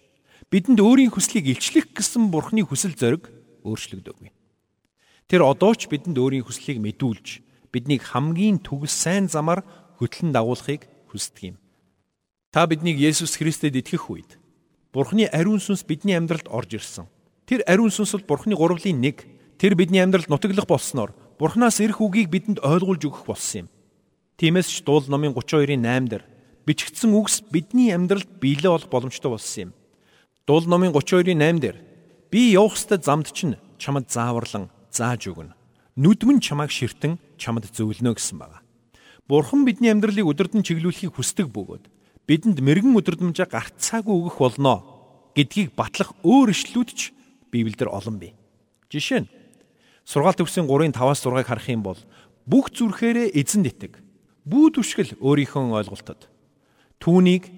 бидэнд 0.50 0.82
өөрийн 0.82 1.13
хүслийг 1.13 1.46
илчлэх 1.46 1.94
гэсэн 1.94 2.34
Бурхны 2.34 2.65
хүсэл 2.65 2.98
зориг 2.98 3.30
өөрчлөгдөөгүй. 3.62 4.34
Тэр 5.30 5.42
одоо 5.46 5.77
ч 5.77 5.86
бидэнд 5.86 6.18
өөрийн 6.18 6.42
хүслийг 6.42 6.82
мэдүүлж 6.82 7.46
биднийг 7.70 8.01
хамгийн 8.01 8.65
төгс 8.65 8.98
сайн 8.98 9.30
замаар 9.30 9.62
хөтлөн 10.01 10.34
дагуулахыг 10.34 10.89
хүсдэг 11.13 11.54
юм. 11.54 11.58
Та 12.50 12.65
биднийг 12.65 12.98
Есүс 12.98 13.38
Христэд 13.38 13.77
итгэх 13.77 14.10
үед 14.10 14.42
Бурхны 14.89 15.30
ариун 15.30 15.62
сүнс 15.62 15.86
бидний 15.86 16.18
амьдралд 16.18 16.50
орж 16.50 16.82
ирсэн. 16.82 17.06
Тэр 17.46 17.62
ариун 17.70 17.94
сүнсэл 17.94 18.25
Бурхны 18.25 18.58
гурвлын 18.58 18.98
нэг 19.02 19.22
тэр 19.62 19.78
бидний 19.78 20.02
амьдралд 20.02 20.30
нутаглах 20.34 20.66
болсноор 20.66 21.14
Бурханаас 21.38 21.78
ирэх 21.78 22.02
үгийг 22.02 22.34
бидэнд 22.34 22.66
ойлгуулж 22.66 23.06
өгөх 23.06 23.24
болсон 23.30 23.66
юм. 23.66 23.68
Тиймээс 24.42 24.68
ч 24.72 24.82
дуул 24.82 25.06
номын 25.06 25.38
32-ын 25.38 25.86
8 25.86 26.10
дээр 26.10 26.24
бичигдсэн 26.66 27.14
үгс 27.14 27.46
бидний 27.46 27.94
амьдралд 27.94 28.42
биелээ 28.42 28.72
болох 28.74 28.90
боломжтой 28.90 29.30
болсон 29.30 29.62
юм. 29.62 29.72
Дуул 30.50 30.66
номын 30.66 30.90
32-ын 30.90 31.38
8 31.38 31.62
дээр 31.62 31.78
би 32.34 32.52
явах 32.58 32.82
ёстой 32.82 32.98
замд 32.98 33.30
чинь 33.30 33.62
чамд 33.78 34.10
зааварлан 34.10 34.74
зааж 34.90 35.30
өгнө. 35.30 35.54
Нүдмэн 35.96 36.42
чамайг 36.42 36.74
ширтэн 36.74 37.22
чамд 37.38 37.70
зөвлөнө 37.70 38.18
гэсэн 38.18 38.42
байна. 38.42 38.66
Бурхан 39.30 39.66
бидний 39.66 39.94
амьдралыг 39.94 40.25
өдөрдөн 40.25 40.66
чиглүүлэхийг 40.66 41.16
хүсдэг 41.16 41.50
бөгөөд 41.50 41.90
бидэнд 42.28 42.60
мэрэгэн 42.62 42.94
өдөрдмжээ 42.94 43.48
гарцаагүй 43.50 44.16
өгөх 44.18 44.38
болно 44.38 44.84
гэдгийг 45.34 45.74
батлах 45.74 46.14
өөр 46.22 46.54
ишлүүд 46.54 46.90
ч 46.94 47.15
Библиэлд 47.56 47.88
олон 47.88 48.20
бий. 48.20 48.36
Жишээ 48.92 49.24
нь 49.24 49.32
сургаалт 50.04 50.44
төгсийн 50.44 50.68
3-ын 50.68 50.92
5-аас 50.92 51.24
6-ыг 51.24 51.48
харах 51.48 51.68
юм 51.72 51.82
бол 51.88 52.00
бүх 52.44 52.70
зүрхээрээ 52.76 53.34
эзэн 53.40 53.64
нэтэг. 53.64 54.04
Бүү 54.46 54.78
түшгэл 54.78 55.18
өөрийнхөө 55.24 55.74
ойлголтод. 55.82 56.30
Түүнийг 57.02 57.50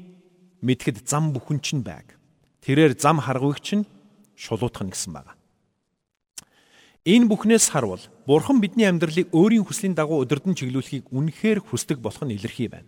мэдхэд 0.64 1.04
зам 1.04 1.36
бүхэн 1.36 1.60
чинь 1.60 1.84
байг. 1.84 2.16
Тэрээр 2.64 2.96
зам 2.96 3.20
харгуйг 3.20 3.60
чинь 3.60 3.84
шулуутгах 4.40 4.88
гэсэн 4.88 5.12
байна. 5.12 5.36
Энэ 7.08 7.28
бүхнээс 7.32 7.72
харвал 7.72 8.04
Бурхан 8.28 8.60
бидний 8.60 8.88
амьдралыг 8.88 9.32
өөрийн 9.32 9.64
хүслийн 9.64 9.96
дагуу 9.96 10.28
өдөрдөн 10.28 10.60
чиглүүлэхийг 10.60 11.08
үнэхээр 11.08 11.64
хүсдэг 11.64 12.04
болох 12.04 12.20
нь 12.28 12.36
илэрхий 12.36 12.68
байна. 12.68 12.88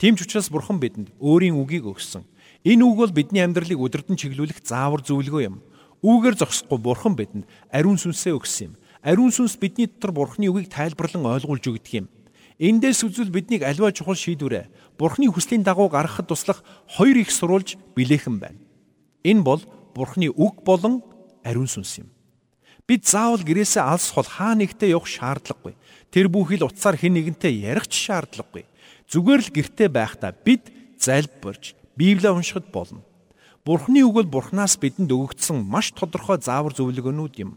Тийм 0.00 0.16
ч 0.16 0.24
учраас 0.24 0.48
Бурхан 0.48 0.80
бидэнд 0.80 1.12
өөрийн 1.20 1.52
үгийг 1.52 1.84
өгсөн. 1.84 2.24
Энэ 2.64 2.84
үг 2.88 2.96
бол 2.96 3.12
бидний 3.12 3.44
амьдралыг 3.44 3.76
өдөрдөн 3.76 4.16
чиглүүлэх 4.16 4.64
заавар 4.64 5.04
зөвлөгөө 5.04 5.42
юм. 5.44 5.60
Үүгээр 6.04 6.36
зогсохгүй 6.36 6.78
Бурхан 6.84 7.16
бидэнд 7.16 7.48
ариун 7.72 7.96
сүнсээ 7.96 8.36
өгсөн 8.36 8.68
юм. 8.68 8.74
Ариун 9.00 9.32
сүнс 9.32 9.56
бидний 9.56 9.88
дотор 9.88 10.12
Бурханы 10.12 10.52
үгийг 10.52 10.68
тайлбарлан 10.68 11.24
ойлгуулж 11.24 11.64
өгдөг 11.64 12.04
юм. 12.04 12.12
Эндээс 12.60 13.08
үзвэл 13.08 13.32
биднийг 13.32 13.64
альва 13.64 13.88
чухал 13.88 14.12
шийдвэрээ 14.12 15.00
Бурханы 15.00 15.32
хүслийн 15.32 15.64
дагуу 15.64 15.88
гаргахад 15.88 16.28
туслах 16.28 16.60
хоёр 16.92 17.16
их 17.16 17.32
сурулж 17.32 17.80
билээхэн 17.96 18.36
байна. 18.36 18.60
Энэ 19.24 19.40
бол 19.40 19.64
Бурханы 19.96 20.28
үг 20.28 20.60
болон 20.60 21.00
ариун 21.40 21.72
сүнс 21.72 22.04
юм. 22.04 22.12
Бид 22.84 23.08
заавал 23.08 23.40
гэрээсээ 23.40 23.80
алс 23.80 24.12
хол 24.12 24.28
хаа 24.28 24.52
нэгтээ 24.60 24.92
явах 24.92 25.08
шаардлагагүй. 25.08 25.72
Тэр 26.12 26.28
бүхэл 26.28 26.68
утсаар 26.68 27.00
хэн 27.00 27.16
нэгэнтэй 27.16 27.64
ярих 27.64 27.88
ч 27.88 28.12
шаардлагагүй. 28.12 28.68
Зүгээр 29.08 29.40
л 29.40 29.54
гэртээ 29.56 29.88
байхдаа 29.88 30.36
бид 30.36 30.68
залбирч 31.00 31.72
Библийг 31.96 32.28
уншихад 32.28 32.68
болно. 32.68 33.00
Бурхны 33.64 34.04
үг 34.04 34.12
бол 34.12 34.28
Бурханаас 34.28 34.76
бидэнд 34.76 35.08
өгөгдсөн 35.08 35.64
маш 35.64 35.88
тодорхой 35.96 36.36
заавар 36.36 36.76
зөвлөгөөнүүд 36.76 37.34
юм. 37.40 37.56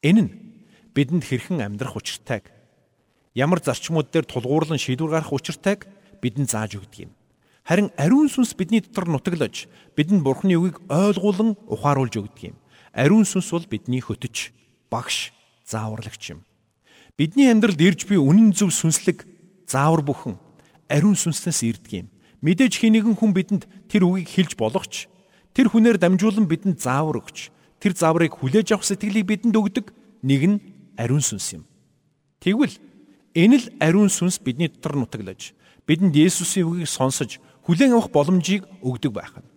Энэ 0.00 0.20
нь 0.24 0.30
бидэнд 0.96 1.20
хэрхэн 1.20 1.60
амьдрах 1.60 2.00
учиртайг 2.00 2.48
ямар 3.36 3.60
зарчмууд 3.60 4.08
дээр 4.08 4.24
тулгуурлан 4.24 4.80
шийдвэр 4.80 5.20
гаргах 5.20 5.36
учиртайг 5.36 5.84
бидэнд 6.24 6.48
зааж 6.48 6.80
өгдөг 6.80 6.96
юм. 7.04 7.12
Харин 7.68 7.92
ариун 8.00 8.32
сүнс 8.32 8.56
бидний 8.56 8.80
дотор 8.80 9.04
нутаглаж 9.04 9.68
бидэнд 10.00 10.24
Бурхны 10.24 10.56
үгийг 10.56 10.80
ойлгуулан 10.88 11.60
ухааруулж 11.68 12.16
өгдөг 12.16 12.40
юм. 12.40 12.56
Ариун 12.96 13.28
сүнс 13.28 13.52
бол 13.52 13.68
бидний 13.68 14.00
хөтөч, 14.00 14.48
багш, 14.88 15.36
зааварлагч 15.68 16.32
юм. 16.32 16.40
Бидний 17.20 17.52
амьдралд 17.52 17.76
ирж 17.76 18.08
буй 18.08 18.16
үнэн 18.16 18.56
зөв 18.56 18.72
сүнслэг 18.72 19.28
заавар 19.68 20.00
бүхэн 20.00 20.40
ариун 20.88 21.20
сүнснээс 21.20 21.68
ирдэг 21.68 21.92
юм. 22.00 22.08
Мэдээж 22.40 22.72
хий 22.80 22.90
нэгэн 22.90 23.16
хүн 23.20 23.32
бидэнд 23.36 23.68
тэр 23.92 24.08
үгийг 24.08 24.28
хэлж 24.28 24.52
болох 24.56 24.88
ч 24.88 25.12
тэр 25.52 25.68
хүнээр 25.68 26.00
дамжуулан 26.00 26.48
бидэнд 26.48 26.80
заавар 26.80 27.20
өгч 27.20 27.52
тэр 27.80 27.92
зааврыг 27.92 28.32
хүлээж 28.40 28.72
авах 28.72 28.88
сэтгэлийг 28.88 29.28
бидэнд 29.28 29.56
өгдөг 29.56 29.92
нэг 30.24 30.42
нь 30.48 30.56
ариун 30.96 31.20
сүнс 31.20 31.60
юм. 31.60 31.68
Тэгвэл 32.40 32.80
энэ 33.36 33.56
л 33.60 33.66
ариун 33.76 34.08
сүнс 34.08 34.40
бидний 34.40 34.72
дотор 34.72 34.96
нутаглаж 34.96 35.52
бидэнд 35.84 36.16
Есүсийн 36.16 36.64
үгийг 36.64 36.88
сонсож 36.88 37.36
хүлээн 37.68 37.92
авах 37.92 38.08
боломжийг 38.08 38.64
өгдөг 38.80 39.12
байх 39.12 39.36
нь. 39.36 39.48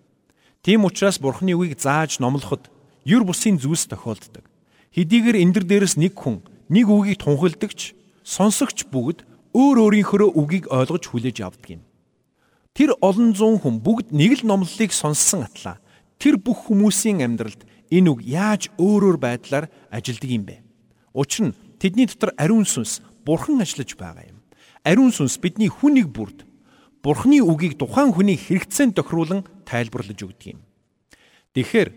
Тийм 0.64 0.84
учраас 0.84 1.20
Бурхны 1.24 1.56
үгийг 1.56 1.80
зааж 1.80 2.20
номлоход 2.20 2.68
юр 3.08 3.24
бусын 3.24 3.60
зүйлс 3.60 3.88
тохиолддог. 3.88 4.44
Хэдийгээр 4.92 5.40
энэ 5.40 5.54
дэр 5.56 5.66
дээрээс 5.68 5.96
нэг 5.96 6.20
хүн 6.20 6.44
нэг 6.68 6.88
үгийг 6.88 7.24
тунхилдагч 7.24 7.96
сонсогч 8.24 8.88
бүгд 8.92 9.28
өөр 9.52 9.78
өөрийнхөө 9.88 10.36
үгийг 10.36 10.72
ойлгож 10.72 11.04
хүлээж 11.08 11.38
авдаг 11.44 11.80
юм. 11.80 11.82
Тэр 12.74 12.98
олон 13.02 13.34
зуун 13.38 13.62
хүн 13.62 13.78
бүгд 13.86 14.10
нэг 14.14 14.42
л 14.42 14.50
номлолыг 14.50 14.92
сонссон 14.94 15.46
атлаа. 15.46 15.78
Тэр 16.18 16.42
бүх 16.42 16.70
хүмүүсийн 16.70 17.22
амьдралд 17.22 17.62
энэ 17.94 18.10
үг 18.10 18.20
яаж 18.26 18.74
өөрөөр 18.82 19.18
байдлаар 19.22 19.70
ажилдаг 19.94 20.30
юм 20.30 20.44
бэ? 20.50 20.66
Учир 21.14 21.54
нь 21.54 21.58
тэдний 21.78 22.10
дотор 22.10 22.34
ариун 22.38 22.66
сүнс 22.66 23.06
бурхан 23.22 23.62
ажиллаж 23.62 23.94
байгаа 23.94 24.26
юм. 24.26 24.42
Ариун 24.82 25.14
сүнс 25.14 25.38
бидний 25.38 25.70
хүнийг 25.70 26.10
бүрд 26.10 26.50
бурхны 27.06 27.46
үгийг 27.46 27.78
тухайн 27.78 28.10
хүний 28.10 28.42
хэрэгцээнд 28.42 28.98
тохируулан 28.98 29.46
тайлбарлаж 29.70 30.18
өгдөг 30.18 30.58
юм. 30.58 30.66
Тэгэхээр 31.54 31.90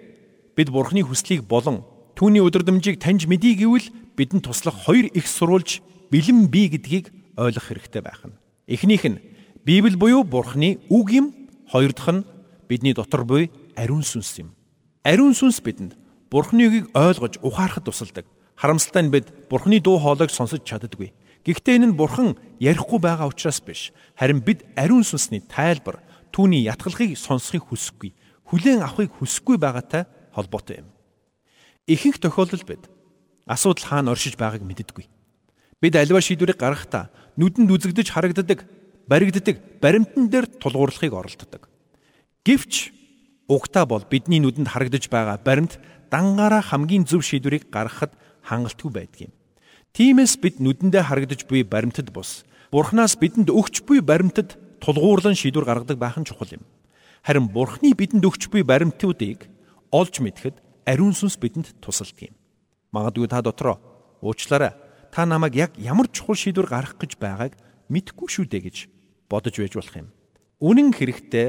бид 0.56 0.68
Бурхны 0.73 1.04
хүслийг 1.04 1.45
болон 1.45 1.85
түүний 2.16 2.40
өдөрдмжийг 2.40 2.97
таньж 3.00 3.28
мэдий 3.28 3.56
гэвэл 3.56 3.88
бидэнд 4.16 4.49
туслах 4.49 4.88
хоёр 4.88 5.09
их 5.12 5.28
сурулж 5.28 5.80
бэлэн 6.12 6.49
бий 6.49 6.68
гэдгийг 6.73 7.12
ойлгох 7.37 7.68
хэрэгтэй 7.68 8.00
байх 8.00 8.25
нь. 8.25 8.37
Эхнийх 8.68 9.04
нь 9.04 9.21
Библи 9.66 9.96
буюу 9.96 10.23
Бурхны 10.23 10.78
үг 10.88 11.11
юм, 11.11 11.35
хоёр 11.66 11.92
дахь 11.92 12.14
нь 12.14 12.25
бидний 12.68 12.94
дотор 12.94 13.25
буй 13.25 13.50
ариун 13.75 14.04
сүнс 14.06 14.38
юм. 14.38 14.54
Ариун 15.02 15.35
сүнс 15.35 15.58
бидэнд 15.58 15.99
Бурхны 16.30 16.70
үгийг 16.70 16.87
ойлгож 16.94 17.42
ухаарахд 17.42 17.82
тусалдаг. 17.82 18.26
Харамсалтай 18.54 19.02
нь 19.02 19.11
бид 19.11 19.26
Бурхны 19.50 19.82
дуу 19.82 19.99
хоолойг 19.99 20.30
сонсож 20.30 20.62
чаддаггүй. 20.62 21.11
Гэхдээ 21.42 21.82
энэ 21.82 21.87
нь 21.90 21.99
Бурхан 21.99 22.38
ярихгүй 22.62 23.02
байгаа 23.02 23.26
учраас 23.26 23.58
биш. 23.58 23.90
Харин 24.14 24.38
бид 24.38 24.62
ариун 24.78 25.02
сүнсний 25.02 25.42
тайлбар, 25.42 25.99
түүний 26.30 26.62
ятгалахыг 26.62 27.18
сонсохыг 27.18 27.66
хүсэхгүй, 27.66 28.14
хүлээн 28.46 28.87
авахыг 28.87 29.18
хүсэхгүй 29.18 29.58
байгаатай 29.58 30.06
холбоотой 30.30 30.87
юм. 30.87 30.94
Ихэнх 31.90 32.23
тохиолдолд 32.23 32.62
бид 32.70 32.87
асуудал 33.50 33.82
хаана 33.82 34.14
оршиж 34.14 34.38
байгааг 34.38 34.62
мэддэггүй. 34.62 35.11
Бид 35.82 35.94
аливаа 35.99 36.23
шийдвэрийг 36.23 36.54
гаргахдаа 36.54 37.11
нүдэнд 37.35 37.70
үзэгдэж 37.70 38.14
харагддаг, 38.14 38.62
баригддаг 39.09 39.81
баримтан 39.81 40.29
дээр 40.29 40.47
тулгуурлахыг 40.47 41.13
оролддог. 41.13 41.69
Гэвч 42.45 42.93
угтаа 43.49 43.87
бол 43.87 44.05
бидний 44.11 44.43
нүдэнд 44.43 44.69
харагдаж 44.69 45.09
байгаа 45.09 45.39
баримт 45.39 45.79
дангаараа 46.11 46.63
хамгийн 46.63 47.07
зөв 47.07 47.23
шийдвэрийг 47.23 47.71
гаргахад 47.71 48.13
хангалтгүй 48.43 48.91
байдаг 48.91 49.21
юм. 49.31 49.33
Тиймээс 49.95 50.39
бид 50.43 50.59
нүдэндээ 50.59 51.03
харагдаж 51.07 51.47
буй 51.47 51.63
баримтад 51.63 52.11
бус 52.11 52.45
Бурханаас 52.71 53.15
бидэнд 53.17 53.49
өгч 53.51 53.87
буй 53.87 54.03
баримтад 54.03 54.59
тулгуурлан 54.83 55.39
шийдвэр 55.39 55.65
гаргадаг 55.65 55.99
байх 55.99 56.19
нь 56.19 56.27
чухал 56.27 56.51
юм. 56.51 56.67
Харин 57.23 57.49
Бурхны 57.49 57.95
бидэнд 57.95 58.27
өгч 58.27 58.51
буй 58.51 58.67
баримтуудыг 58.67 59.47
олж 59.91 60.15
мэдхэд 60.19 60.59
ариун 60.85 61.15
сүнс 61.15 61.39
бидэнд 61.39 61.79
тусалдаг 61.81 62.31
юм. 62.31 62.35
Магадгүй 62.91 63.31
та 63.31 63.43
дотроо 63.43 63.79
уучлаарай. 64.21 64.75
Та 65.15 65.27
намайг 65.27 65.55
яг 65.55 65.71
ямар 65.79 66.11
чухал 66.11 66.35
шийдвэр 66.35 66.67
гаргах 66.67 66.99
гэж 66.99 67.17
байгааг 67.17 67.55
мэдэхгүй 67.89 68.29
шүү 68.29 68.47
дээ 68.51 68.63
гэж 68.67 68.77
бодож 69.28 69.59
байж 69.59 69.75
болох 69.75 69.97
юм. 69.97 70.09
Үнэн 70.61 70.92
хэрэгтээ 70.95 71.49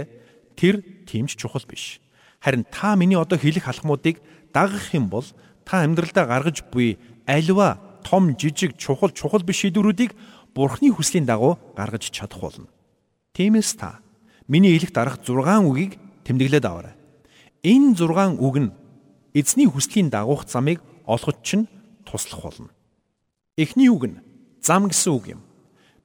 тэр 0.57 0.81
тимч 1.05 1.37
чухал 1.37 1.63
биш. 1.69 2.01
Харин 2.41 2.65
та 2.69 2.95
миний 2.95 3.17
одоо 3.17 3.37
хэлэх 3.37 3.67
алхмуудыг 3.67 4.19
дагах 4.53 4.93
юм 4.93 5.09
бол 5.09 5.25
та 5.63 5.83
амьдралдаа 5.83 6.25
гаргаж 6.25 6.63
буй 6.71 6.97
альва 7.25 7.79
том 8.03 8.35
жижиг 8.37 8.77
чухал 8.77 9.11
чухал 9.11 9.43
биш 9.43 9.63
шийдвэрүүдийг 9.63 10.11
Бурхны 10.55 10.89
хүслийн 10.89 11.25
дагуу 11.25 11.59
гаргаж 11.77 12.09
чадах 12.09 12.41
болно. 12.41 12.67
Тиймээс 13.33 13.77
та 13.77 14.01
миний 14.47 14.73
хэлэх 14.73 14.91
дараах 14.91 15.21
6 15.21 15.37
үгийг 15.69 16.01
тэмдэглээд 16.25 16.65
аваарай. 16.65 16.95
Энэ 17.61 17.93
6 17.93 18.41
үг 18.41 18.55
нь 18.57 18.71
эзний 19.37 19.69
хүслийн 19.69 20.09
дагуух 20.09 20.49
замыг 20.49 20.81
олоход 21.05 21.45
ч 21.45 21.61
туслах 22.05 22.41
болно. 22.41 22.69
Эхний 23.57 23.89
үг 23.89 24.09
нь 24.09 24.17
зам 24.61 24.89
гэсэн 24.89 25.13
үг 25.13 25.25
юм. 25.37 25.41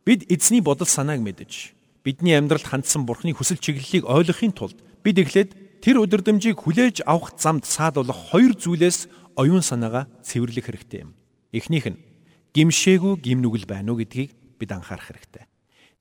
Бид 0.05 0.27
эзний 0.27 0.61
бодол 0.61 0.87
санааг 0.87 1.23
мэдэж 1.23 1.79
бидний 2.03 2.35
амьдралд 2.35 2.67
хандсан 2.67 3.07
бурхны 3.07 3.31
хүсэл 3.39 3.63
чиглэлийг 3.63 4.03
ойлгохын 4.03 4.51
тулд 4.51 4.75
бид 5.07 5.23
эхлээд 5.23 5.79
тэр 5.79 6.03
өдөрдмжийг 6.03 6.59
хүлээж 6.59 7.07
авах 7.07 7.39
замд 7.39 7.63
саадуулах 7.63 8.35
хоёр 8.35 8.59
зүйлээс 8.59 9.07
оюун 9.39 9.63
санаагаа 9.63 10.11
цэвэрлэх 10.27 10.67
хэрэгтэй 10.67 11.07
юм. 11.07 11.15
Эхнийх 11.55 11.87
нь 11.87 12.03
гимшээгүй 12.51 13.15
гимнүгэл 13.23 13.71
байна 13.71 13.95
уу 13.95 14.03
гэдгийг 14.03 14.35
бид 14.59 14.71
анхаарах 14.75 15.07
хэрэгтэй. 15.07 15.47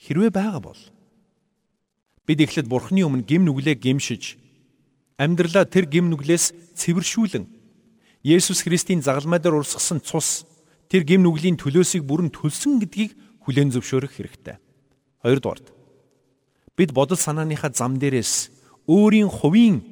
Хэрвээ 0.01 0.33
байгаа 0.33 0.61
бол 0.65 0.81
бид 2.25 2.39
эхлээд 2.41 2.65
бурхны 2.65 3.05
өмнө 3.05 3.29
гимнүглээ 3.29 3.77
гимшиж 3.77 4.41
амьдралаа 5.21 5.69
тэр 5.69 5.85
гим 5.85 6.09
нүглээс 6.09 6.73
цэвэршүүлэн 6.73 7.45
Есүс 8.25 8.65
Христийн 8.65 9.05
загалмай 9.05 9.37
дээр 9.37 9.61
урсгасан 9.61 10.01
цус 10.01 10.45
тэр 10.89 11.05
гим 11.05 11.21
нүглийн 11.21 11.57
төлөөсийг 11.57 12.05
бүрэн 12.05 12.33
төлсөн 12.33 12.81
гэдгийг 12.81 13.13
хүлээн 13.45 13.71
зөвшөөрөх 13.73 14.13
хэрэгтэй. 14.15 14.57
Хоёрдугаард 15.23 15.67
бид 16.77 16.89
бодол 16.91 17.17
санааныхаа 17.17 17.71
зам 17.73 17.97
дээрээс 18.01 18.51
өөрийн 18.89 19.29
хувийн 19.29 19.85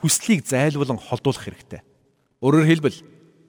хүслийг 0.00 0.44
зайлуулан 0.44 1.00
холдуулах 1.00 1.44
хэрэгтэй. 1.44 1.80
Өөрөөр 2.44 2.66
хэлбэл 2.68 2.98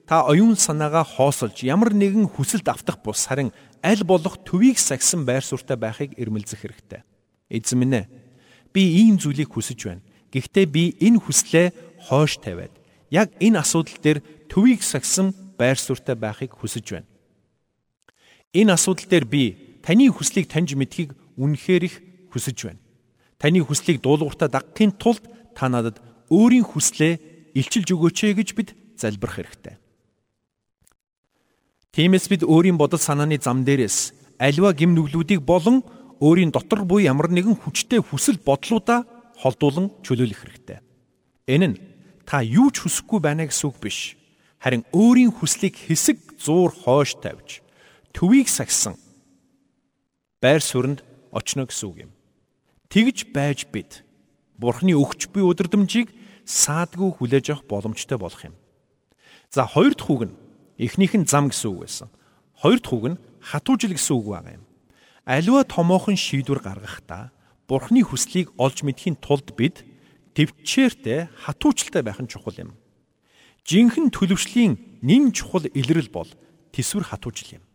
та 0.08 0.24
оюун 0.24 0.56
санаагаа 0.56 1.04
хоосолж 1.04 1.60
ямар 1.66 1.92
нэгэн 1.92 2.30
хүсэлд 2.32 2.68
автах 2.68 3.02
бус 3.04 3.26
харин 3.28 3.52
аль 3.84 4.04
болох 4.04 4.40
төвийг 4.46 4.78
сагсан 4.80 5.28
байр 5.28 5.44
суурьтай 5.44 5.76
байхыг 5.76 6.16
эрмэлзэх 6.16 6.64
хэрэгтэй. 6.64 7.04
Эзэн 7.52 7.78
минь 7.78 7.96
ээ 8.00 8.06
би 8.72 8.82
ийм 9.04 9.18
зүйлийг 9.20 9.52
хүсэж 9.52 9.80
байна 9.84 10.02
Гэхдээ 10.36 10.66
би 10.68 10.92
энэ 11.00 11.22
хүслээ 11.22 11.66
хойш 12.12 12.36
тавиад 12.44 12.74
яг 13.08 13.32
энэ 13.40 13.64
асуудал 13.64 13.96
дээр 14.04 14.18
төвийг 14.52 14.84
сагсан 14.84 15.32
байр 15.56 15.80
суурьтай 15.80 16.12
байхыг 16.12 16.52
хүсэж 16.52 16.84
байна. 16.92 17.08
Энэ 18.52 18.72
асуудал 18.74 19.08
дээр 19.08 19.26
би 19.26 19.42
таны 19.82 20.10
хүслийг 20.10 20.46
таньж 20.50 20.74
мэдхийг 20.74 21.14
үнэхээр 21.38 21.82
их 21.86 21.96
хүсэж 22.32 22.58
байна. 22.66 22.82
Таны 23.38 23.60
хүслийг 23.62 24.02
дуулууртаа 24.02 24.48
дагахын 24.48 24.92
тулд 24.96 25.24
та 25.54 25.68
надад 25.68 26.02
өөрийн 26.30 26.64
хүслээ 26.64 27.52
илчилж 27.54 27.88
өгөөч 27.94 28.18
ээ 28.26 28.34
гэж 28.40 28.48
бид 28.56 28.68
залбирах 28.96 29.40
хэрэгтэй. 29.40 29.76
Тиймээс 31.92 32.28
бид 32.28 32.42
өөрийн 32.44 32.76
бодол 32.76 33.00
санааны 33.00 33.40
зам 33.40 33.64
дээрээс 33.64 34.12
аливаа 34.36 34.72
гим 34.76 34.92
нүглүүдийг 34.92 35.40
болон 35.40 35.80
өөрийн 36.20 36.52
дотор 36.52 36.84
буй 36.84 37.08
ямар 37.08 37.32
нэгэн 37.32 37.56
хүчтэй 37.56 38.00
хүсэл 38.04 38.40
бодлуудаа 38.40 39.04
холдуулан 39.40 39.92
чөлөөлөх 40.04 40.40
хэрэгтэй. 40.44 40.80
Энэ 41.48 41.66
нь 41.72 41.76
та 42.28 42.40
юу 42.44 42.68
ч 42.72 42.84
хүсэхгүй 42.84 43.20
байна 43.20 43.48
гэсэн 43.48 43.68
үг 43.68 43.76
биш. 43.80 44.16
Харин 44.60 44.84
өөрийн 44.92 45.32
хүслийг 45.32 45.76
хэсэг 45.76 46.40
зуур 46.40 46.72
хойш 46.72 47.16
тавьж 47.20 47.64
төвийг 48.16 48.48
сагсан 48.48 48.96
байр 50.40 50.64
суурьнд 50.64 51.04
очно 51.36 51.68
гэсэн 51.68 51.86
үг 51.92 51.96
юм. 52.08 52.12
Тэгж 52.88 53.28
байж 53.36 53.68
бид 53.68 54.08
Бурхны 54.56 54.96
өгч 54.96 55.28
буй 55.36 55.44
өдөрдмжийг 55.44 56.08
саадгүй 56.48 57.12
хүлээж 57.12 57.52
авах 57.52 57.68
боломжтой 57.68 58.16
болох 58.16 58.40
юм. 58.40 58.56
За 59.52 59.68
хоёр 59.68 59.92
дахь 59.92 60.08
үг 60.08 60.32
нь 60.32 60.38
эхнийх 60.80 61.12
нь 61.12 61.28
зам 61.28 61.52
гэсэн 61.52 61.76
үг 61.76 61.84
байсан. 61.84 62.08
Хоёр 62.56 62.80
дахь 62.80 62.96
үг 62.96 63.04
нь 63.12 63.20
хатуужил 63.44 63.92
гэсэн 63.92 64.16
үг 64.16 64.26
байгаа 64.32 64.54
юм. 64.56 64.64
Аливаа 65.28 65.68
томоохон 65.68 66.16
шийдвэр 66.16 66.64
гаргахдаа 66.64 67.36
Бурхны 67.68 68.00
хүслийг 68.00 68.48
олж 68.56 68.80
мэдхийн 68.80 69.20
тулд 69.20 69.52
бид 69.60 69.84
төвчээртэй 70.32 71.28
хатуучльтай 71.36 72.00
байх 72.00 72.16
нь 72.16 72.32
чухал 72.32 72.56
юм. 72.56 72.80
Жинхэнэ 73.68 74.08
төлөвшлийн 74.08 75.04
нэн 75.04 75.36
чухал 75.36 75.68
илрэл 75.68 76.08
бол 76.08 76.30
тэсвэр 76.72 77.12
хатуужил 77.12 77.60
юм. 77.60 77.65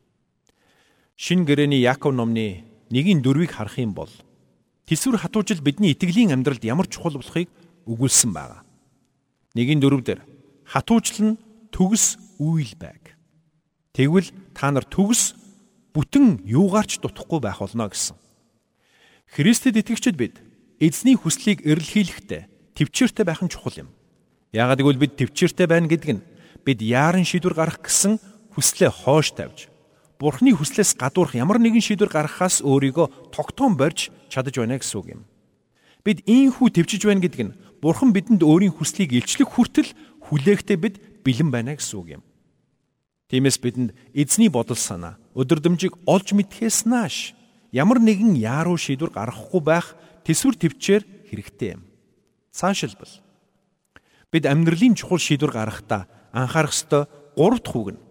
Шин 1.22 1.46
гэрэний 1.46 1.86
Яаков 1.86 2.18
номны 2.18 2.66
1-4-ийг 2.90 3.54
харах 3.54 3.78
юм 3.78 3.94
бол 3.94 4.10
Тэсвэр 4.90 5.22
хатуужил 5.22 5.62
бидний 5.62 5.94
итгэлийн 5.94 6.34
амьдралд 6.34 6.66
ямар 6.66 6.90
чухал 6.90 7.14
болохыг 7.14 7.46
өгүүлсэн 7.86 8.34
байна. 8.34 8.66
Нэгийн 9.54 9.78
дөрөв 9.78 10.02
дээр 10.02 10.26
хатуужил 10.66 11.38
нь 11.38 11.40
төгс 11.70 12.18
үйл 12.42 12.74
байг. 12.74 13.14
Тэгвэл 13.94 14.34
та 14.58 14.74
нар 14.74 14.82
төгс 14.82 15.38
бүтэн 15.94 16.42
юугаарч 16.42 16.98
дутахгүй 17.06 17.38
байх 17.38 17.62
болно 17.62 17.86
гэсэн. 17.86 18.18
Христэд 19.30 19.78
итгэгчид 19.78 20.18
бид 20.18 20.42
эзний 20.82 21.14
хүслийг 21.14 21.62
эрэлхийлэхдээ 21.62 22.74
төвчээртэй 22.74 23.26
байх 23.30 23.46
нь 23.46 23.54
чухал 23.54 23.86
юм. 23.86 23.94
Яагаад 24.58 24.82
гэвэл 24.82 24.98
бид 25.06 25.22
төвчээртэй 25.22 25.70
байна 25.70 25.86
гэдэг 25.86 26.12
нь 26.18 26.26
бид 26.66 26.82
яаран 26.82 27.30
шийдвэр 27.30 27.54
гаргах 27.54 27.86
гэсэн 27.86 28.18
хүслээ 28.58 28.90
хоош 28.90 29.38
тавьж 29.38 29.71
Бурхны 30.22 30.54
хүслээс 30.54 30.94
гадуурх 31.02 31.34
ямар 31.34 31.58
нэгэн 31.58 31.82
шийдвэр 31.82 32.14
гаргахаас 32.14 32.62
өөрийгөө 32.62 33.34
тогтоон 33.34 33.74
барьж 33.74 34.14
чадаж 34.30 34.54
байна 34.54 34.78
гэсэн 34.78 34.98
үг 35.02 35.08
юм. 35.18 35.22
Бид 36.06 36.22
ийхүү 36.30 36.78
төвчж 36.78 37.10
байна 37.10 37.26
гэдэг 37.26 37.42
нь 37.42 37.58
Бурхан 37.82 38.14
бидэнд 38.14 38.46
өөрийн 38.46 38.70
хүслийг 38.70 39.18
илчлэх 39.18 39.50
хүртэл 39.50 39.90
хүлээхдээ 40.30 40.78
бид 40.78 41.02
бэлэн 41.26 41.50
байна 41.50 41.74
гэсэн 41.74 41.98
үг 41.98 42.22
юм. 42.22 42.24
Тиймээс 43.34 43.58
бидэнд 43.58 43.98
эзний 44.14 44.54
бодол 44.54 44.78
санаа, 44.78 45.18
өдөрдмжийг 45.34 45.98
олж 46.06 46.38
мэдхээс 46.38 46.86
нааш 46.86 47.34
ямар 47.74 47.98
нэгэн 47.98 48.38
яаруу 48.38 48.78
шийдвэр 48.78 49.10
гаргахгүй 49.10 49.62
байх 49.66 49.98
төсвөр 50.22 50.54
төвчээр 50.54 51.34
хэрэгтэй 51.34 51.82
юм. 51.82 51.90
Цаашилбал 52.54 53.10
бид 54.30 54.46
амьдралын 54.46 54.94
чухал 54.94 55.18
шийдвэр 55.18 55.50
гаргахдаа 55.50 56.06
анхаарах 56.30 56.78
ёстой 56.78 57.10
гурав 57.34 57.66
дахь 57.66 57.74
үг 57.74 57.90
нь 57.98 58.02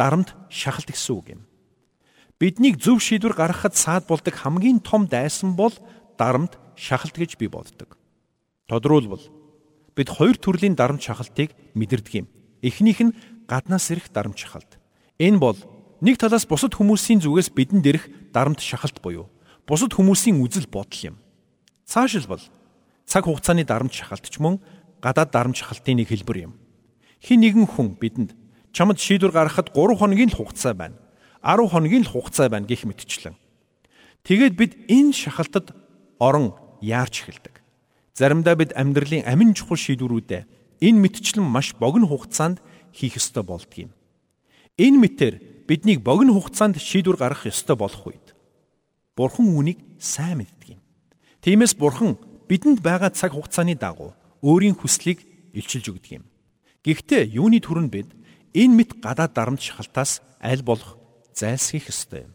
дарамт 0.00 0.32
шахалт 0.48 0.88
гэсэн 0.88 1.12
үг 1.12 1.26
юм. 1.36 1.42
Биднийг 2.40 2.80
зөв 2.80 3.04
шийдвэр 3.04 3.36
гаргахад 3.36 3.76
саад 3.76 4.08
болдог 4.08 4.32
хамгийн 4.32 4.80
том 4.80 5.04
дайсан 5.04 5.52
бол 5.52 5.76
дарамт 6.16 6.56
шахалт 6.72 7.12
гэж 7.12 7.36
би 7.36 7.52
боддог. 7.52 8.00
Тодруулбал 8.64 9.20
бид 9.92 10.08
хоёр 10.08 10.40
төрлийн 10.40 10.72
дарамт 10.72 11.04
шахалтыг 11.04 11.52
мэдэрдэг 11.76 12.24
юм. 12.24 12.26
Эхнийх 12.64 13.04
нь 13.04 13.12
гаднаас 13.44 13.92
ирэх 13.92 14.08
дарамт 14.08 14.40
шахалт. 14.40 14.80
Энэ 15.20 15.36
бол 15.36 15.60
нэг 16.00 16.16
талаас 16.16 16.48
бусад 16.48 16.72
хүмүүсийн 16.72 17.20
зүгээс 17.20 17.52
бидэнд 17.52 17.84
ирэх 17.84 18.08
дарамт 18.32 18.64
шахалт 18.64 19.04
буюу 19.04 19.28
бусад 19.68 19.92
хүмүүсийн 19.92 20.40
үзэл 20.40 20.64
бодол 20.72 21.12
юм. 21.12 21.16
Цаашилбал 21.84 22.40
цаг 23.04 23.28
хугацааны 23.28 23.68
дарамт 23.68 23.92
шахалт 23.92 24.24
ч 24.24 24.40
мөн 24.40 24.64
гадаад 25.04 25.28
дарамт 25.28 25.60
шахалтын 25.60 26.00
нэг 26.00 26.08
хэлбэр 26.08 26.48
юм. 26.48 26.56
Хин 27.20 27.44
нэгэн 27.44 27.68
хүн 27.68 28.00
бидэнд 28.00 28.39
чамд 28.72 28.98
шийдвэр 28.98 29.32
гаргахад 29.32 29.74
3 29.74 29.96
хоногийн 29.98 30.30
л 30.30 30.38
хугацаа 30.38 30.74
байна. 30.74 30.96
10 31.42 31.68
хоногийн 31.70 32.04
л 32.06 32.12
хугацаа 32.12 32.48
байна 32.48 32.66
гэх 32.66 32.84
мэтчлэн. 32.86 33.36
Тэгээд 34.24 34.54
бид 34.54 34.72
энэ 34.88 35.12
шахалтад 35.12 35.72
орон 36.18 36.54
яарч 36.80 37.24
эхэлдэг. 37.24 37.60
Заримдаа 38.14 38.54
бид 38.54 38.76
амьдралын 38.76 39.24
амин 39.24 39.54
чухал 39.56 39.80
шийдвэрүүдээ 39.80 40.44
энэ 40.84 40.98
мэтчлэн 41.00 41.44
маш 41.44 41.74
богино 41.74 42.06
хугацаанд 42.06 42.60
хийх 42.92 43.16
ёстой 43.16 43.42
болдгийм. 43.42 43.90
Энэ 44.76 44.98
мэтэр 45.00 45.34
биднийг 45.68 46.00
богино 46.04 46.36
хугацаанд 46.36 46.76
шийдвэр 46.80 47.16
гаргах 47.16 47.48
ёстой 47.48 47.76
болох 47.76 48.06
үед 48.06 48.36
Бурхан 49.16 49.52
үүнийг 49.52 49.78
сайн 50.00 50.40
мэддэг 50.40 50.76
юм. 50.76 50.80
Тиймээс 51.44 51.76
Бурхан 51.76 52.16
бидэнд 52.48 52.80
байгаа 52.80 53.12
цаг 53.12 53.36
хугацааны 53.36 53.76
дагуу 53.76 54.16
өөрийн 54.40 54.76
хүслийг 54.76 55.20
илчилж 55.52 55.92
өгдөг 55.92 56.12
юм. 56.20 56.24
Гэхдээ 56.80 57.36
юуны 57.36 57.60
төрөнд 57.60 57.90
бид 57.92 58.08
энэ 58.54 58.74
мэт 58.74 58.90
гадаад 59.00 59.32
дарамт 59.34 59.60
шахалтаас 59.60 60.22
аль 60.42 60.62
болох 60.62 60.96
зайлсхийх 61.34 61.88
ёстой 61.88 62.26
юм. 62.26 62.34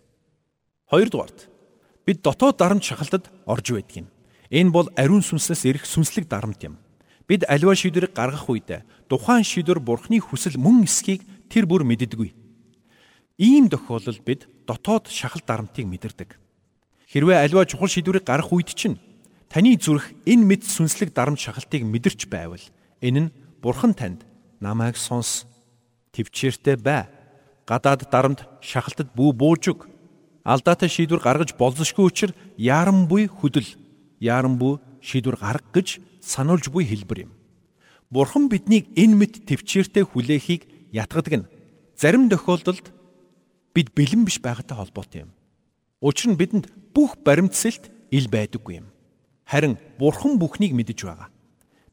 Хоёрдугаарт 0.90 1.50
бид 2.06 2.22
дотоод 2.22 2.58
дарамт 2.58 2.84
шахалтад 2.84 3.32
орж 3.46 3.72
байдаг 3.72 3.96
юм. 3.96 4.08
Энэ 4.50 4.72
бол 4.72 4.88
ариун 4.96 5.22
сүнслээс 5.26 5.66
ирэх 5.66 5.86
сүнслэг 5.86 6.30
дарамт 6.30 6.62
юм. 6.64 6.78
Бид 7.28 7.44
аливаа 7.50 7.76
шийдвэрийг 7.76 8.14
гаргах 8.14 8.50
үед 8.50 8.86
тухайн 9.10 9.44
шийдвэр 9.44 9.80
бурхны 9.82 10.22
хүсэл 10.22 10.62
мөн 10.62 10.86
эсхийг 10.86 11.26
тэр 11.50 11.66
бүр 11.66 11.82
мэддэггүй. 11.82 12.34
Ийм 13.42 13.68
тохиолдолд 13.68 14.22
бид 14.22 14.48
дотоод 14.70 15.10
шахалт 15.10 15.46
дарамтыг 15.46 15.86
мэдэрдэг. 15.90 16.38
Хэрвээ 17.10 17.42
аливаа 17.42 17.66
чухал 17.66 17.90
шийдвэрийг 17.90 18.24
гаргах 18.24 18.54
үед 18.54 18.70
чинь 18.78 19.02
таны 19.50 19.74
зүрх 19.76 20.14
энэ 20.30 20.46
мэд 20.46 20.64
сүнслэг 20.64 21.12
дарамт 21.12 21.42
шахалтыг 21.42 21.82
мэдэрч 21.82 22.30
байвал 22.30 22.62
энэ 23.02 23.20
нь 23.20 23.34
бурхан 23.62 23.98
танд 23.98 24.22
намайг 24.62 24.98
сонс 24.98 25.50
төвчээртэй 26.16 26.80
бай. 26.80 27.12
Гадаад 27.68 28.08
дарамт 28.08 28.48
шахалтад 28.64 29.12
бүү 29.12 29.36
буужиг. 29.36 29.84
Алдаатай 30.48 30.90
шийдвэр 30.90 31.20
гаргаж 31.20 31.52
болзошгүй 31.60 32.08
учраас 32.08 32.38
яаран 32.56 33.08
буй 33.12 33.28
хөдөл, 33.28 33.68
яаран 34.20 34.56
буй 34.58 34.80
шийдвэр 35.02 35.36
гарга 35.36 35.70
гэж 35.76 36.00
сануулж 36.22 36.72
буй 36.72 36.86
хэлбэр 36.88 37.28
юм. 37.28 37.32
Бурхан 38.10 38.48
биднийг 38.48 38.88
энэ 38.96 39.16
мэт 39.16 39.34
төвчээртэй 39.50 40.06
хүлээхийг 40.06 40.94
ятгадаг 40.94 41.34
нь 41.34 41.50
зарим 41.98 42.30
тохиолдолд 42.30 42.94
бид 43.74 43.92
бэлэн 43.98 44.24
биш 44.24 44.40
байгаатай 44.40 44.78
холбоотой 44.78 45.22
юм. 45.26 45.32
Учир 46.00 46.32
нь 46.32 46.40
бидэнд 46.40 46.70
бүх 46.94 47.18
баримтсэлт 47.26 47.90
ил 48.14 48.30
байдаггүй 48.30 48.86
юм. 48.86 48.88
Харин 49.50 49.82
Бурхан 49.98 50.38
бүхнийг 50.38 50.78
мэдэж 50.78 51.02
байгаа 51.04 51.35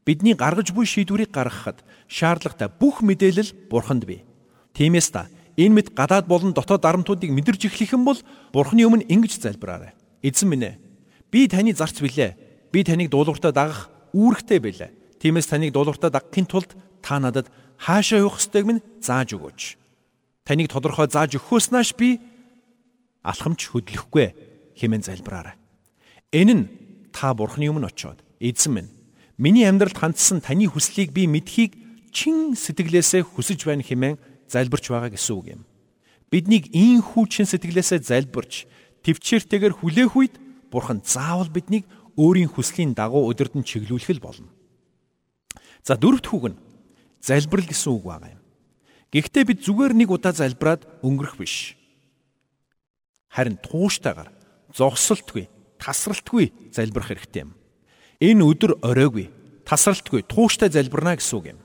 бидний 0.05 0.35
гаргаж 0.35 0.71
буй 0.71 0.85
шийдвэрийг 0.85 1.31
гаргахад 1.31 1.83
шаардлагатай 2.07 2.67
бүх 2.67 3.01
мэдээлэл 3.01 3.69
бурханд 3.71 4.05
бий. 4.05 4.23
Тиймээс 4.73 5.09
та 5.11 5.27
энэ 5.57 5.75
мэд 5.81 5.87
гадаад 5.95 6.27
болон 6.27 6.53
дотоод 6.53 6.81
дарамтуудыг 6.81 7.31
мэдэрч 7.31 7.71
эхлэх 7.71 7.93
юм 7.95 8.03
бол 8.03 8.19
бурхны 8.51 8.83
өмнө 8.83 9.07
ингэж 9.07 9.39
залбираарай. 9.39 9.93
Эзэн 10.21 10.49
минь 10.49 10.67
ээ 10.67 10.79
би 11.31 11.47
таны 11.47 11.73
зарц 11.73 12.01
билээ. 12.01 12.37
Би 12.71 12.83
таныг 12.83 13.09
дуулууртаа 13.09 13.51
дагах 13.53 13.89
үүрэгтэй 14.13 14.59
байлаа. 14.59 14.89
Тиймээс 15.21 15.47
таныг 15.47 15.73
дуулууртаа 15.73 16.09
дагахын 16.09 16.45
тулд 16.45 16.75
та 17.01 17.19
надад 17.19 17.49
хаашаа 17.77 18.21
явах 18.21 18.41
ёстойг 18.41 18.65
минь 18.65 18.85
зааж 19.01 19.33
өгөөч. 19.33 19.77
Таныг 20.45 20.67
тодорхой 20.69 21.07
зааж 21.09 21.37
өгөхөөс 21.37 21.71
нааш 21.71 21.93
би 21.97 22.19
алхамч 23.23 23.71
хөдлөхгүй 23.71 24.33
хэмээн 24.77 25.05
залбираарай. 25.05 25.55
Энэ 26.33 26.53
нь 26.53 26.63
та 27.13 27.33
бурхны 27.33 27.69
өмнө 27.69 27.93
очиод 27.93 28.19
эзэн 28.41 28.73
минь 28.73 28.92
Миний 29.37 29.65
амьдралд 29.65 29.97
хандсан 29.97 30.41
таны 30.45 30.69
хүслийг 30.69 31.09
би 31.09 31.25
мэдхийг 31.25 31.73
чин 32.13 32.53
сэтгэлээсээ 32.53 33.25
хүсэж 33.25 33.65
байна 33.65 33.81
хэмээн 33.81 34.21
залбирч 34.45 34.93
байгаа 34.93 35.09
гэсэн 35.09 35.33
үг 35.33 35.47
юм. 35.57 35.61
Биднийг 36.29 36.69
ийм 36.69 37.01
хүүчин 37.01 37.49
сэтгэлээсээ 37.49 38.05
залбирч 38.05 38.69
төвчээртэйгээр 39.01 39.73
хүлээх 39.73 40.13
үед 40.13 40.35
Бурхан 40.69 41.01
заавал 41.01 41.49
биднийг 41.49 41.85
өөрийн 42.17 42.49
хүслийн 42.49 42.93
дагуу 42.93 43.29
өдөрдөн 43.33 43.65
чиглүүлэх 43.65 44.17
л 44.17 44.25
болно. 44.25 44.49
За 45.81 45.97
дөрөвт 45.97 46.29
хүүг 46.29 46.45
нь 46.53 46.61
залбирал 47.21 47.65
гэсэн 47.65 47.89
үг 47.93 48.05
байгаа 48.05 48.37
юм. 48.37 48.41
Гэхдээ 49.13 49.43
бид 49.49 49.59
зүгээр 49.65 49.93
нэг 49.97 50.09
удаа 50.13 50.33
залбираад 50.33 50.85
өнгөрөх 51.05 51.37
биш. 51.37 51.77
Харин 53.33 53.57
тууштайгаар 53.61 54.29
зогсолтгүй, 54.73 55.49
тасралтгүй 55.81 56.73
залбирах 56.73 57.13
хэрэгтэй 57.13 57.45
юм. 57.45 57.53
Энэ 58.23 58.39
өдөр 58.47 58.79
оройгүй, 58.79 59.27
тасралтгүй, 59.67 60.23
тууштай 60.23 60.71
залбирна 60.71 61.19
гэсэн 61.19 61.35
үг 61.35 61.45
юм. 61.51 61.59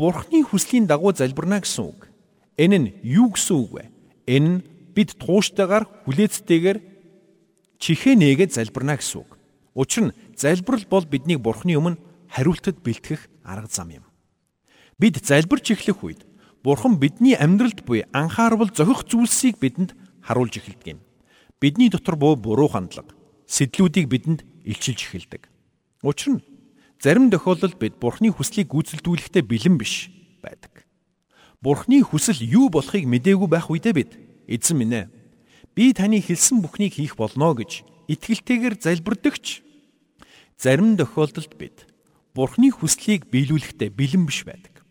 Бурхны 0.00 0.40
хүслийн 0.40 0.88
дагуу 0.88 1.12
залбирна 1.12 1.60
гэсэн 1.60 1.84
үг. 1.84 2.08
Энэ 2.56 2.76
нь 2.80 2.88
юу 3.04 3.36
гэсэн 3.36 3.56
үг 3.60 3.70
вэ? 3.76 3.84
Энэ 4.24 4.48
нь 4.48 4.64
бид 4.96 5.20
тууштайгаар 5.20 5.84
хүлээцтэйгээр 6.08 6.78
чихээ 7.76 8.16
нээгээд 8.16 8.56
залбирна 8.56 8.96
гэсэн 8.96 9.20
үг. 9.20 9.36
Учир 9.76 10.08
нь 10.08 10.16
залбирал 10.32 10.88
бол 10.88 11.04
биднийг 11.04 11.44
Бурхны 11.44 11.76
өмнө 11.76 12.00
хариултад 12.32 12.80
бэлтгэх 12.80 13.28
арга 13.44 13.68
зам 13.68 13.92
юм. 13.92 14.04
Бид 14.96 15.20
залбирч 15.20 15.76
эхлэх 15.76 16.08
үед 16.08 16.20
Бурхан 16.64 16.96
бидний 16.96 17.36
амьдралд 17.36 17.84
буй 17.84 18.08
анхаарал 18.16 18.72
зохих 18.72 19.04
зүйлсийг 19.04 19.60
бидэнд 19.60 19.92
харуулж 20.24 20.56
эхэлдэг 20.56 20.88
юм. 20.96 21.00
Бидний 21.60 21.92
дотор 21.92 22.16
буу 22.16 22.34
буруу 22.34 22.72
хандлага, 22.72 23.14
сэтлүүдийг 23.46 24.08
бидэнд 24.08 24.47
илчилж 24.68 25.00
эхэлдэг. 25.08 25.48
Учир 26.04 26.36
нь 26.36 26.44
зарим 27.00 27.32
тохиолдолд 27.32 27.80
бид 27.80 27.96
Бурхны 27.96 28.28
хүслийг 28.28 28.68
гүйцэлдүүлэхдээ 28.68 29.42
бэлэн 29.48 29.80
биш 29.80 30.12
байдаг. 30.44 30.84
Бурхны 31.64 32.04
хүсэл 32.04 32.44
юу 32.44 32.68
болохыг 32.68 33.08
мдээгүй 33.08 33.48
байх 33.48 33.72
үедээ 33.72 33.94
бид 33.96 34.12
эзэн 34.44 34.76
минь 34.76 34.94
ээ 34.94 35.06
би 35.72 35.96
таны 35.96 36.20
хэлсэн 36.20 36.60
бүхнийг 36.60 37.00
хийх 37.00 37.16
болно 37.16 37.56
гэж 37.56 37.82
итгэлтэйгээр 38.12 38.76
залбирдагч 38.76 39.64
зарим 40.60 41.00
тохиолдолд 41.00 41.56
бид 41.56 41.88
Бурхны 42.36 42.70
хүслийг 42.70 43.26
биелүүлэхдээ 43.32 43.90
бэлэн 43.90 44.28
биш 44.28 44.44
байдаг. 44.46 44.84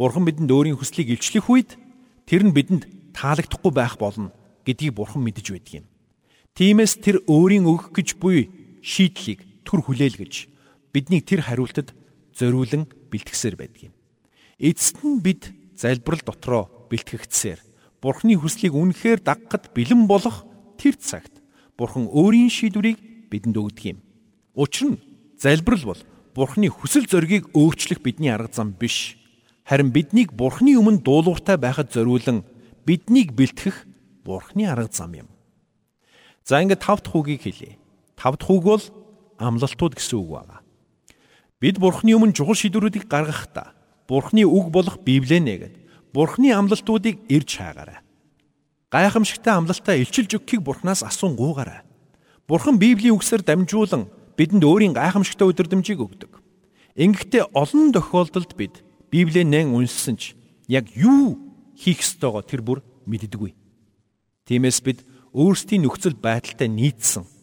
Бурхан 0.00 0.24
бидэнд 0.24 0.48
өөрийн 0.48 0.80
хүслийг 0.80 1.12
илчлэх 1.12 1.52
үед 1.52 1.76
тэр 2.24 2.48
нь 2.48 2.56
бидэнд 2.56 3.12
таалагдахгүй 3.12 3.72
байх 3.72 4.00
болно 4.00 4.32
гэдгийг 4.64 4.96
Бурхан 4.96 5.20
мэдэж 5.20 5.52
байдаг 5.52 5.84
юм. 5.84 5.86
Тиймээс 6.56 6.96
тэр 7.04 7.20
өөрийн 7.28 7.68
өгөх 7.68 7.92
гэж 7.92 8.16
буй 8.16 8.48
шийдлийг 8.82 9.44
түр 9.64 9.84
хүлээлгэж 9.84 10.34
биднийг 10.92 11.24
тэр 11.28 11.44
хариултад 11.46 11.94
зориулан 12.34 12.88
бэлтгэсээр 13.12 13.56
байдаг 13.56 13.92
юм. 13.92 13.94
Эцэст 14.58 15.00
нь 15.04 15.20
бид 15.20 15.52
залбирал 15.76 16.20
дотроо 16.24 16.88
бэлтгэгдсээр 16.90 17.60
Бурхны 18.00 18.36
хүслийг 18.36 18.72
үнэхээр 18.72 19.20
дагахад 19.20 19.72
бэлэн 19.76 20.08
болох 20.08 20.44
тэр 20.80 20.96
цагт 20.96 21.40
Бурхан 21.76 22.08
өөрийн 22.08 22.48
шийдвэрийг 22.48 23.28
бидэнд 23.28 23.56
өгдөг 23.56 23.84
юм. 23.96 23.98
Учир 24.56 24.96
нь 24.96 25.02
залбирал 25.36 25.92
бол 25.92 26.00
Бурхны 26.36 26.68
хүсэл 26.68 27.08
зоригийг 27.08 27.48
өөрчлөх 27.56 28.04
бидний 28.04 28.32
арга 28.32 28.52
зам 28.52 28.76
биш. 28.76 29.16
Харин 29.64 29.92
биднийг 29.92 30.32
Бурхны 30.32 30.76
өмнө 30.76 31.00
дуулууртай 31.00 31.56
байхад 31.56 31.92
зориулан 31.92 32.44
биднийг 32.84 33.32
бэлтгэх 33.32 33.84
Бурхны 34.24 34.68
арга 34.68 34.92
зам 34.92 35.16
юм. 35.16 35.28
За 36.44 36.60
ингээд 36.60 36.84
тав 36.84 37.00
дахь 37.00 37.16
үгийг 37.16 37.48
хэлье. 37.48 37.79
Тав 38.20 38.36
дахь 38.36 38.52
үг 38.52 38.64
бол 38.68 38.84
амлалтууд 39.40 39.96
гэсэн 39.96 40.20
үг 40.20 40.28
байна. 40.28 40.60
Бид 41.56 41.80
Бурхны 41.80 42.12
өмнө 42.12 42.36
чухал 42.36 42.52
шийдвэрүүдийг 42.52 43.08
гаргахдаа 43.08 43.72
Бурхны 44.04 44.44
үг 44.44 44.68
болох 44.68 45.00
Библийг 45.00 45.40
нэгэд 45.40 45.74
Бурхны 46.12 46.52
амлалтуудыг 46.52 47.16
ирж 47.32 47.56
хаагаарай. 47.56 48.04
Гайхамшигтай 48.92 49.56
амлалтаа 49.56 49.96
илчилж 49.96 50.36
өгөхийг 50.36 50.60
Бурханаас 50.60 51.00
асуунгуугаарай. 51.00 51.80
Бурхан 52.44 52.76
Библийн 52.76 53.16
үгсээр 53.16 53.40
дамжуулан 53.40 54.12
бидэнд 54.36 54.68
өөрийн 54.68 54.92
гайхамшигтай 54.92 55.48
өдөрдмжийг 55.48 56.04
өгдөг. 56.04 56.42
Ингэхдээ 57.00 57.56
олон 57.56 57.94
тохиолдолд 57.96 58.52
бид 58.52 58.84
Библийг 59.08 59.48
нэн 59.48 59.72
уншсан 59.72 60.20
ч 60.20 60.36
яг 60.68 60.92
юу 60.92 61.40
хийх 61.72 62.04
ёстойгоо 62.04 62.44
тэр 62.44 62.60
бүр 62.60 62.84
мэддэггүй. 63.06 63.54
Тиймээс 64.44 64.84
бид 64.84 65.06
өөрсдийн 65.32 65.86
нөхцөл 65.86 66.18
байдалтай 66.18 66.68
нийцсэн 66.68 67.39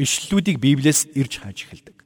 ишлэлүүдийг 0.00 0.56
Библиэс 0.56 1.12
ирж 1.12 1.44
хааж 1.44 1.68
эхэлдэг. 1.68 2.00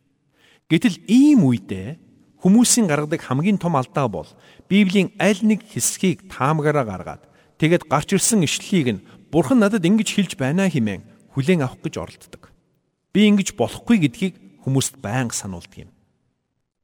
Гэтэл 0.67 0.99
ийм 1.07 1.47
үедээ 1.47 2.03
хүмүүсийн 2.43 2.91
гаргадаг 2.91 3.23
хамгийн 3.23 3.57
том 3.63 3.79
алдаа 3.79 4.11
бол 4.11 4.29
Библийн 4.69 5.15
аль 5.23 5.41
нэг 5.41 5.63
хэсгийг 5.65 6.27
таамгаараа 6.29 6.85
гаргаад 6.85 7.23
тэгэд 7.63 7.87
гарч 7.87 8.19
ирсэн 8.19 8.43
ишлэлийг 8.45 8.89
нь 8.99 9.05
Бурхан 9.31 9.63
надад 9.63 9.87
ингэж 9.87 10.13
хэлж 10.13 10.37
байна 10.37 10.69
хэмээн 10.69 11.03
хүлээн 11.33 11.65
авах 11.65 11.81
гэж 11.81 11.95
оролддог. 11.99 12.53
Би 13.15 13.31
ингэж 13.31 13.55
болохгүй 13.55 13.99
гэдгийг 14.05 14.35
хүмүүст 14.67 14.99
байнга 14.99 15.35
сануулдаг 15.35 15.89
юм. 15.89 15.91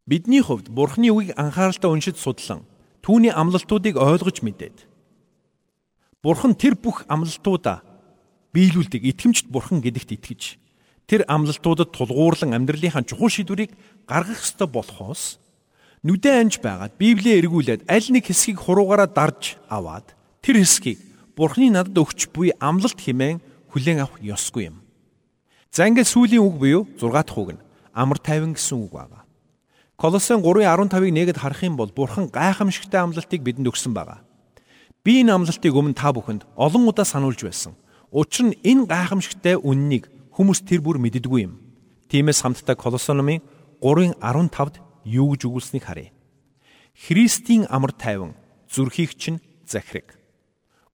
Бидний 0.07 0.43
хувьд 0.43 0.71
Бурханы 0.71 1.11
үгийг 1.11 1.39
анхааралтай 1.39 1.91
уншиж 1.91 2.17
судлан 2.19 2.67
түүний 3.03 3.31
амлалтуудыг 3.31 3.97
ойлгож 3.97 4.43
мэдээд 4.43 4.87
Бурхан 6.21 6.53
тэр 6.53 6.77
бүх 6.77 7.09
амлалтуудаа 7.09 7.81
биелүүлдэг 8.53 9.03
итгэмжт 9.07 9.47
Бурхан 9.49 9.81
гэдэгт 9.81 10.11
итгэж 10.19 10.43
тэр 11.11 11.27
амлалтуудад 11.27 11.91
тулгуурлан 11.91 12.55
амьдралынхаа 12.55 13.03
чухал 13.03 13.35
шийдвэрийг 13.35 13.75
гаргах 14.07 14.39
ёстой 14.47 14.71
болохоос 14.71 15.43
нүдэн 16.07 16.47
анж 16.47 16.63
байгаад 16.63 16.95
Библийг 17.03 17.43
эргүүлээд 17.43 17.91
аль 17.91 18.09
нэг 18.15 18.31
хэсгийг 18.31 18.63
хуруугаараа 18.63 19.11
дарж 19.11 19.59
аваад 19.67 20.15
тэр 20.39 20.63
хэсгийг 20.63 21.03
Бурхны 21.35 21.67
надад 21.75 21.99
өгч 21.99 22.31
буй 22.31 22.55
амлалт 22.63 22.95
хэмээн 22.95 23.43
хүлээн 23.75 24.07
авах 24.07 24.23
ёсгүй 24.23 24.71
юм. 24.71 24.87
За 25.75 25.89
ингээд 25.91 26.07
сүүлийн 26.07 26.47
үг 26.47 26.55
буюу 26.63 26.83
6 26.95 27.11
дахь 27.11 27.39
үг 27.39 27.51
нь 27.59 27.65
амар 27.91 28.19
тайван 28.23 28.55
гэсэн 28.55 28.79
үг 28.79 28.95
байна. 28.95 29.27
Колосын 29.99 30.47
3:15-ыг 30.47 31.11
нэгэд 31.11 31.39
харах 31.43 31.63
юм 31.67 31.75
бол 31.75 31.91
Бурхан 31.91 32.31
гайхамшигтай 32.31 33.03
амлалтыг 33.03 33.43
бидэнд 33.43 33.67
өгсөн 33.67 33.97
байна. 33.97 34.23
Би 35.03 35.27
энэ 35.27 35.35
амлалтыг 35.35 35.75
өмнө 35.75 35.97
та 35.97 36.15
бүхэнд 36.15 36.47
олон 36.55 36.87
удаа 36.87 37.09
сануулж 37.09 37.41
байсан. 37.43 37.75
Учир 38.13 38.53
нь 38.53 38.59
энэ 38.63 38.87
гайхамшигтай 38.87 39.57
үннийг 39.57 40.09
Хүмүүс 40.41 40.65
тэр 40.65 40.81
бүр 40.81 40.97
мэддэггүй 40.97 41.45
юм. 41.45 41.61
Тиймээс 42.09 42.41
хамтдаа 42.41 42.73
Колосономын 42.73 43.45
3:15-д 43.85 44.81
юу 45.05 45.37
гэж 45.37 45.45
өгүүлснийг 45.45 45.85
харъя. 45.85 46.17
Христийн 46.97 47.69
амар 47.69 47.93
тайван 47.93 48.33
зүрхийг 48.73 49.21
чинь 49.21 49.45
захираг. 49.69 50.17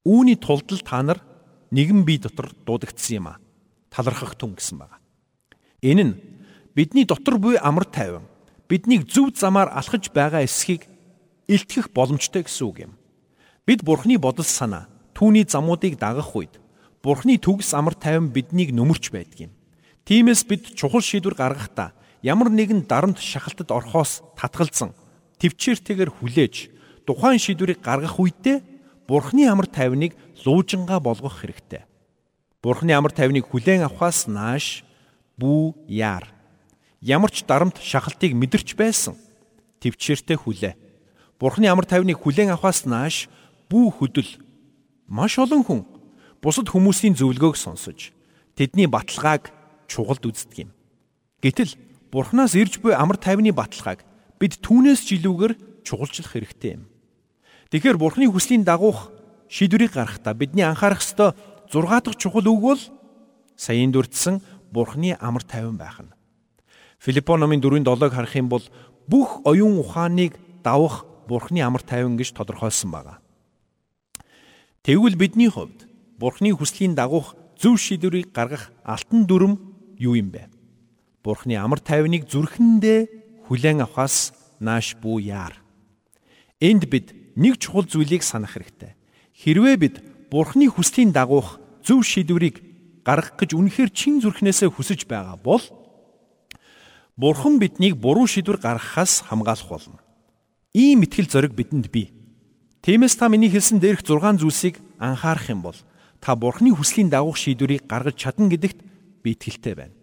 Үүний 0.02 0.34
тулд 0.34 0.66
л 0.74 0.82
та 0.82 0.98
нар 0.98 1.22
нэгэн 1.70 2.02
бие 2.02 2.18
дотор 2.26 2.50
дуудагдсан 2.66 3.22
юм 3.22 3.26
а. 3.30 3.38
Талархах 3.86 4.34
түн 4.34 4.58
гэсэн 4.58 4.82
байна. 4.82 4.98
Энэ 5.78 6.02
нь 6.02 6.18
бидний 6.74 7.06
дотор 7.06 7.38
буй 7.38 7.54
амар 7.54 7.86
тайван 7.86 8.26
биднийг 8.66 9.06
зөв 9.06 9.30
замаар 9.30 9.70
алхаж 9.70 10.10
байгаа 10.10 10.42
эсхийг 10.42 10.90
илтгэх 11.46 11.94
боломжтой 11.94 12.42
гэсэн 12.42 12.66
үг 12.66 12.90
юм. 12.90 12.98
Бид 13.62 13.86
Бурхны 13.86 14.18
бодол 14.18 14.42
санаа, 14.42 14.90
түүний 15.14 15.46
замуудыг 15.46 16.02
дагах 16.02 16.34
үед 16.34 16.65
Бурхны 17.06 17.38
төгс 17.38 17.70
амар 17.70 17.94
тайван 17.94 18.34
биднийг 18.34 18.74
нөмөрч 18.74 19.14
байдаг 19.14 19.46
юм. 19.46 19.52
Тиймээс 20.10 20.42
бид 20.42 20.74
чухал 20.74 20.98
шийдвэр 20.98 21.38
гаргахдаа 21.38 21.94
ямар 22.18 22.50
нэгэн 22.50 22.82
дарамт 22.90 23.22
шахалтад 23.22 23.70
орхоос 23.70 24.26
татгалзан 24.34 24.90
төвчээртэйгээр 25.38 26.10
хүлээж 26.10 26.54
тухайн 27.06 27.38
шийдвэрийг 27.38 27.78
гаргах 27.78 28.18
үедээ 28.18 28.58
Бурхны 29.06 29.46
амар 29.46 29.70
тайвныг 29.70 30.18
луужингаа 30.42 30.98
болгох 30.98 31.46
хэрэгтэй. 31.46 31.86
Бурхны 32.58 32.90
амар 32.90 33.14
тайвныг 33.14 33.46
хүлээн 33.46 33.86
авахаас 33.86 34.26
нааш 34.26 34.82
бүү 35.38 35.86
яар. 35.86 36.26
Ямар 36.98 37.30
ч 37.30 37.46
дарамт 37.46 37.78
шахалтыг 37.78 38.34
мэдэрч 38.34 38.74
байсан 38.74 39.14
төвчээртэй 39.78 40.34
хүлээ. 40.34 40.74
Бурхны 41.38 41.70
амар 41.70 41.86
тайвныг 41.86 42.18
хүлээн 42.18 42.50
авахаас 42.50 42.82
нааш 42.82 43.30
бүү 43.70 43.94
хөдөл 43.94 44.42
маш 45.06 45.38
олон 45.38 45.62
хүн 45.62 45.86
бусад 46.42 46.68
хүмүүсийн 46.70 47.16
зөвлөгөөг 47.16 47.56
сонсож 47.56 48.12
тэдний 48.56 48.88
баталгааг 48.88 49.52
чугалд 49.88 50.24
үздэг 50.24 50.68
юм. 50.68 50.70
Гэтэл 51.42 51.76
Бурханаас 52.10 52.56
ирж 52.56 52.80
буй 52.80 52.96
амар 52.96 53.20
тайвны 53.20 53.52
баталгааг 53.52 54.04
бид 54.40 54.60
түүнээс 54.64 55.04
ч 55.04 55.20
илүүгээр 55.20 55.84
чугалжлах 55.84 56.32
хэрэгтэй 56.32 56.80
юм. 56.80 56.88
Тэгэхээр 57.70 57.98
Бурханы 57.98 58.30
хүслийн 58.30 58.64
дагуух 58.64 59.10
шийдвэрийг 59.48 59.94
гаргахдаа 59.94 60.34
бидний 60.34 60.64
анхаарах 60.64 61.02
ёстой 61.02 61.34
6 61.70 61.86
дахь 62.04 62.18
чухал 62.18 62.46
үг 62.46 62.60
бол 62.60 62.82
саяын 63.56 63.92
дүрдсэн 63.92 64.42
Бурханы 64.70 65.16
амар 65.20 65.42
тайван 65.42 65.76
байх 65.76 65.98
нь. 66.02 66.14
Филиппо 66.98 67.36
номын 67.36 67.60
4:7-ыг 67.60 68.12
харах 68.12 68.34
юм 68.36 68.48
бол 68.48 68.62
бүх 69.06 69.42
оюун 69.46 69.78
ухааныг 69.78 70.38
давах 70.62 71.06
Бурханы 71.28 71.62
амар 71.62 71.82
тайван 71.82 72.16
гэж 72.16 72.34
тодорхойлсон 72.34 72.90
байна. 72.90 73.18
Тэгвэл 74.82 75.16
бидний 75.18 75.50
хувьд 75.50 75.85
Бурхны 76.16 76.52
хүслийн 76.56 76.96
дагуух 76.96 77.36
зөв 77.60 77.76
шийдвэрийг 77.76 78.32
гаргах 78.32 78.72
алтан 78.84 79.28
дүрм 79.28 79.60
юу 80.00 80.16
юм 80.16 80.32
бэ? 80.32 80.48
Бурхны 81.20 81.60
амар 81.60 81.80
тайвныг 81.80 82.24
зүрхэндээ 82.28 83.44
хүлээн 83.48 83.84
авахаас 83.84 84.32
нааш 84.60 84.96
бүү 84.96 85.28
яар. 85.28 85.54
Энд 86.60 86.88
бид 86.88 87.12
нэг 87.36 87.60
чухал 87.60 87.84
зүйлийг 87.84 88.24
санах 88.24 88.56
хэрэгтэй. 88.56 88.96
Хэрвээ 89.36 89.76
бид 89.76 89.96
Бурхны 90.32 90.72
хүслийн 90.72 91.12
дагуух 91.12 91.60
зөв 91.84 92.00
шийдвэрийг 92.00 92.64
гаргах 93.04 93.36
гэж 93.36 93.52
үнэхээр 93.52 93.90
чин 93.92 94.18
зүрхнээсээ 94.24 94.72
хүсэж 94.72 95.04
байгаа 95.04 95.36
бол 95.36 95.62
Бурхан 97.16 97.56
биднийг 97.56 97.96
буруу 97.96 98.26
шийдвэр 98.28 98.60
гаргахаас 98.60 99.24
хамгаалах 99.24 99.68
болно. 99.68 100.00
Ийм 100.76 101.00
итгэл 101.04 101.30
зориг 101.30 101.56
бидэнд 101.56 101.88
бий. 101.88 102.12
Тиймээс 102.84 103.16
та 103.16 103.32
миний 103.32 103.48
хэлсэн 103.48 103.80
дээрх 103.80 104.04
6 104.04 104.36
зүйлсийг 104.36 104.76
анхаарах 105.00 105.48
юм 105.48 105.64
бол 105.64 105.78
та 106.26 106.34
Бурхны 106.34 106.74
хүслийн 106.74 107.06
дагуух 107.06 107.38
шийдвэрийг 107.38 107.86
гаргаж 107.86 108.18
чадна 108.18 108.50
гэдэгт 108.50 108.82
би 109.22 109.38
итгэлтэй 109.38 109.74
байна. 109.78 109.94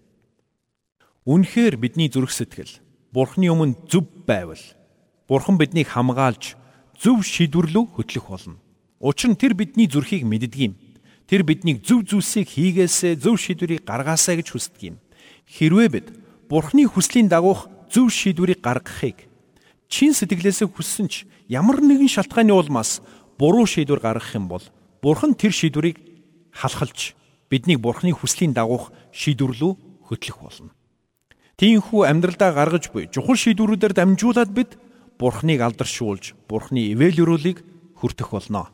Үнэхээр 1.27 1.75
бидний 1.75 2.07
зүрх 2.07 2.31
сэтгэл 2.31 2.79
Бурхны 3.12 3.51
өмнө 3.51 3.91
зөв 3.91 4.07
байвал 4.23 4.63
Бурхан 5.27 5.59
биднийг 5.59 5.91
хамгаалж 5.91 6.55
зөв 6.95 7.27
шийдвэрлүү 7.27 7.99
хөтлөх 7.99 8.31
болно. 8.31 8.55
Учир 9.03 9.36
нь 9.36 9.39
тэр 9.39 9.51
бидний 9.51 9.91
зүрхийг 9.91 10.23
мэддэг 10.23 10.55
юм. 10.63 10.79
Тэр 11.27 11.43
биднийг 11.43 11.83
зөв 11.83 12.07
зүйлсийг 12.07 12.47
хийгээсээ 12.55 13.19
зөв 13.19 13.36
шийдвэрийг 13.36 13.83
гаргаасаа 13.83 14.39
гэж 14.39 14.55
хүсдэг 14.55 14.95
юм. 14.95 15.03
Хэрвээ 15.51 15.89
бид 15.91 16.07
Бурханы 16.47 16.88
хүслийн 16.88 17.27
дагуух 17.27 17.67
зөв 17.91 18.07
шийдвэрийг 18.07 18.63
гаргахыг 18.63 19.27
чин 19.91 20.15
сэтгэлээсээ 20.15 20.71
хүссэн 20.71 21.12
ч 21.12 21.27
ямар 21.51 21.83
нэгэн 21.83 22.07
шалтгааны 22.07 22.55
улмаас 22.55 23.03
буруу 23.36 23.67
шийдвэр 23.67 23.99
гаргах 23.99 24.31
юм 24.39 24.47
бол 24.47 24.63
Бурхан 25.03 25.36
тэр 25.36 25.51
шийдвэрийг 25.51 26.12
халахалж 26.53 27.17
биднийг 27.49 27.81
Бурханы 27.81 28.13
хүслийн 28.13 28.53
дагуух 28.53 28.93
шийдвэрлүү 29.11 29.71
хөтлөх 30.07 30.37
болно. 30.39 30.71
Тиймээс 31.57 31.89
амьдралдаа 31.89 32.51
гаргаж 32.53 32.89
буй 32.89 33.09
чухал 33.09 33.37
шийдвэрүүдээр 33.37 33.93
дамжуулаад 33.93 34.51
бид 34.53 34.77
Бурханыг 35.19 35.61
алдаршуулж, 35.61 36.33
Бурханы 36.49 36.93
ивэл 36.93 37.21
өрөөлийг 37.21 37.61
хүртэх 37.97 38.33
болно. 38.33 38.73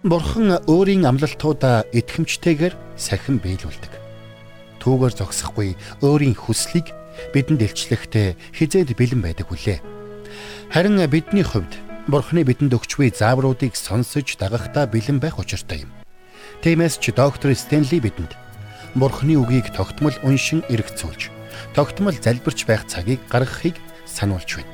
Бурхан 0.00 0.64
өөрийн 0.64 1.04
амлалтуудаа 1.04 1.84
итгэмжтэйгээр 1.92 2.96
сахин 2.96 3.36
биелүүлдэг. 3.36 3.92
Түүгээр 4.80 5.12
зогсохгүй 5.12 5.76
өөрийн 6.00 6.32
хүслийг 6.32 6.88
бидэнд 7.36 7.60
илчлэхдээ 7.68 8.32
хизээд 8.56 8.96
бэлэн 8.96 9.20
байдаг 9.20 9.52
хүлээ. 9.52 9.84
Харин 10.72 10.96
бидний 11.04 11.44
хувьд 11.44 11.89
Бурханы 12.08 12.44
бидэнд 12.44 12.72
өгч 12.72 12.96
буй 12.96 13.12
заавруудыг 13.12 13.76
сонсож 13.76 14.36
дагахтаа 14.40 14.86
бэлэн 14.86 15.20
байх 15.20 15.36
учиртай 15.36 15.84
юм. 15.84 15.90
Тиймээс 16.62 16.96
ч 17.02 17.12
доктор 17.12 17.52
Стенли 17.52 18.00
бидэнд 18.00 18.32
Бурханы 18.94 19.36
үгийг 19.36 19.72
тогтмол 19.74 20.16
уншин 20.22 20.64
эргцүүлж, 20.72 21.28
тогтмол 21.76 22.16
залбирч 22.16 22.64
байх 22.64 22.88
цагийг 22.88 23.20
гаргахыг 23.28 23.76
сануулж 24.06 24.60
байна. 24.62 24.72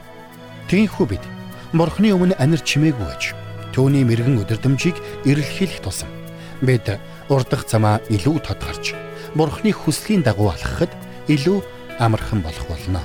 Тиймээс 0.70 1.08
бид 1.08 1.24
Бурханы 1.72 2.14
өмнө 2.14 2.38
анир 2.38 2.62
чимээгүй 2.62 3.06
байж 3.06 3.34
түүний 3.76 4.06
мэрэгэн 4.08 4.40
өдөрдмжийг 4.40 4.96
эрэлхийлэх 5.28 5.84
тусам 5.84 6.08
бид 6.62 6.88
урдах 7.28 7.68
замаа 7.68 8.00
илүү 8.08 8.40
тодгарч 8.40 8.96
Бурхны 9.36 9.72
хүслийн 9.76 10.24
дагуу 10.24 10.48
алхахад 10.48 10.88
илүү 11.28 11.60
амархан 12.00 12.40
болох 12.40 12.64
болно. 12.72 13.04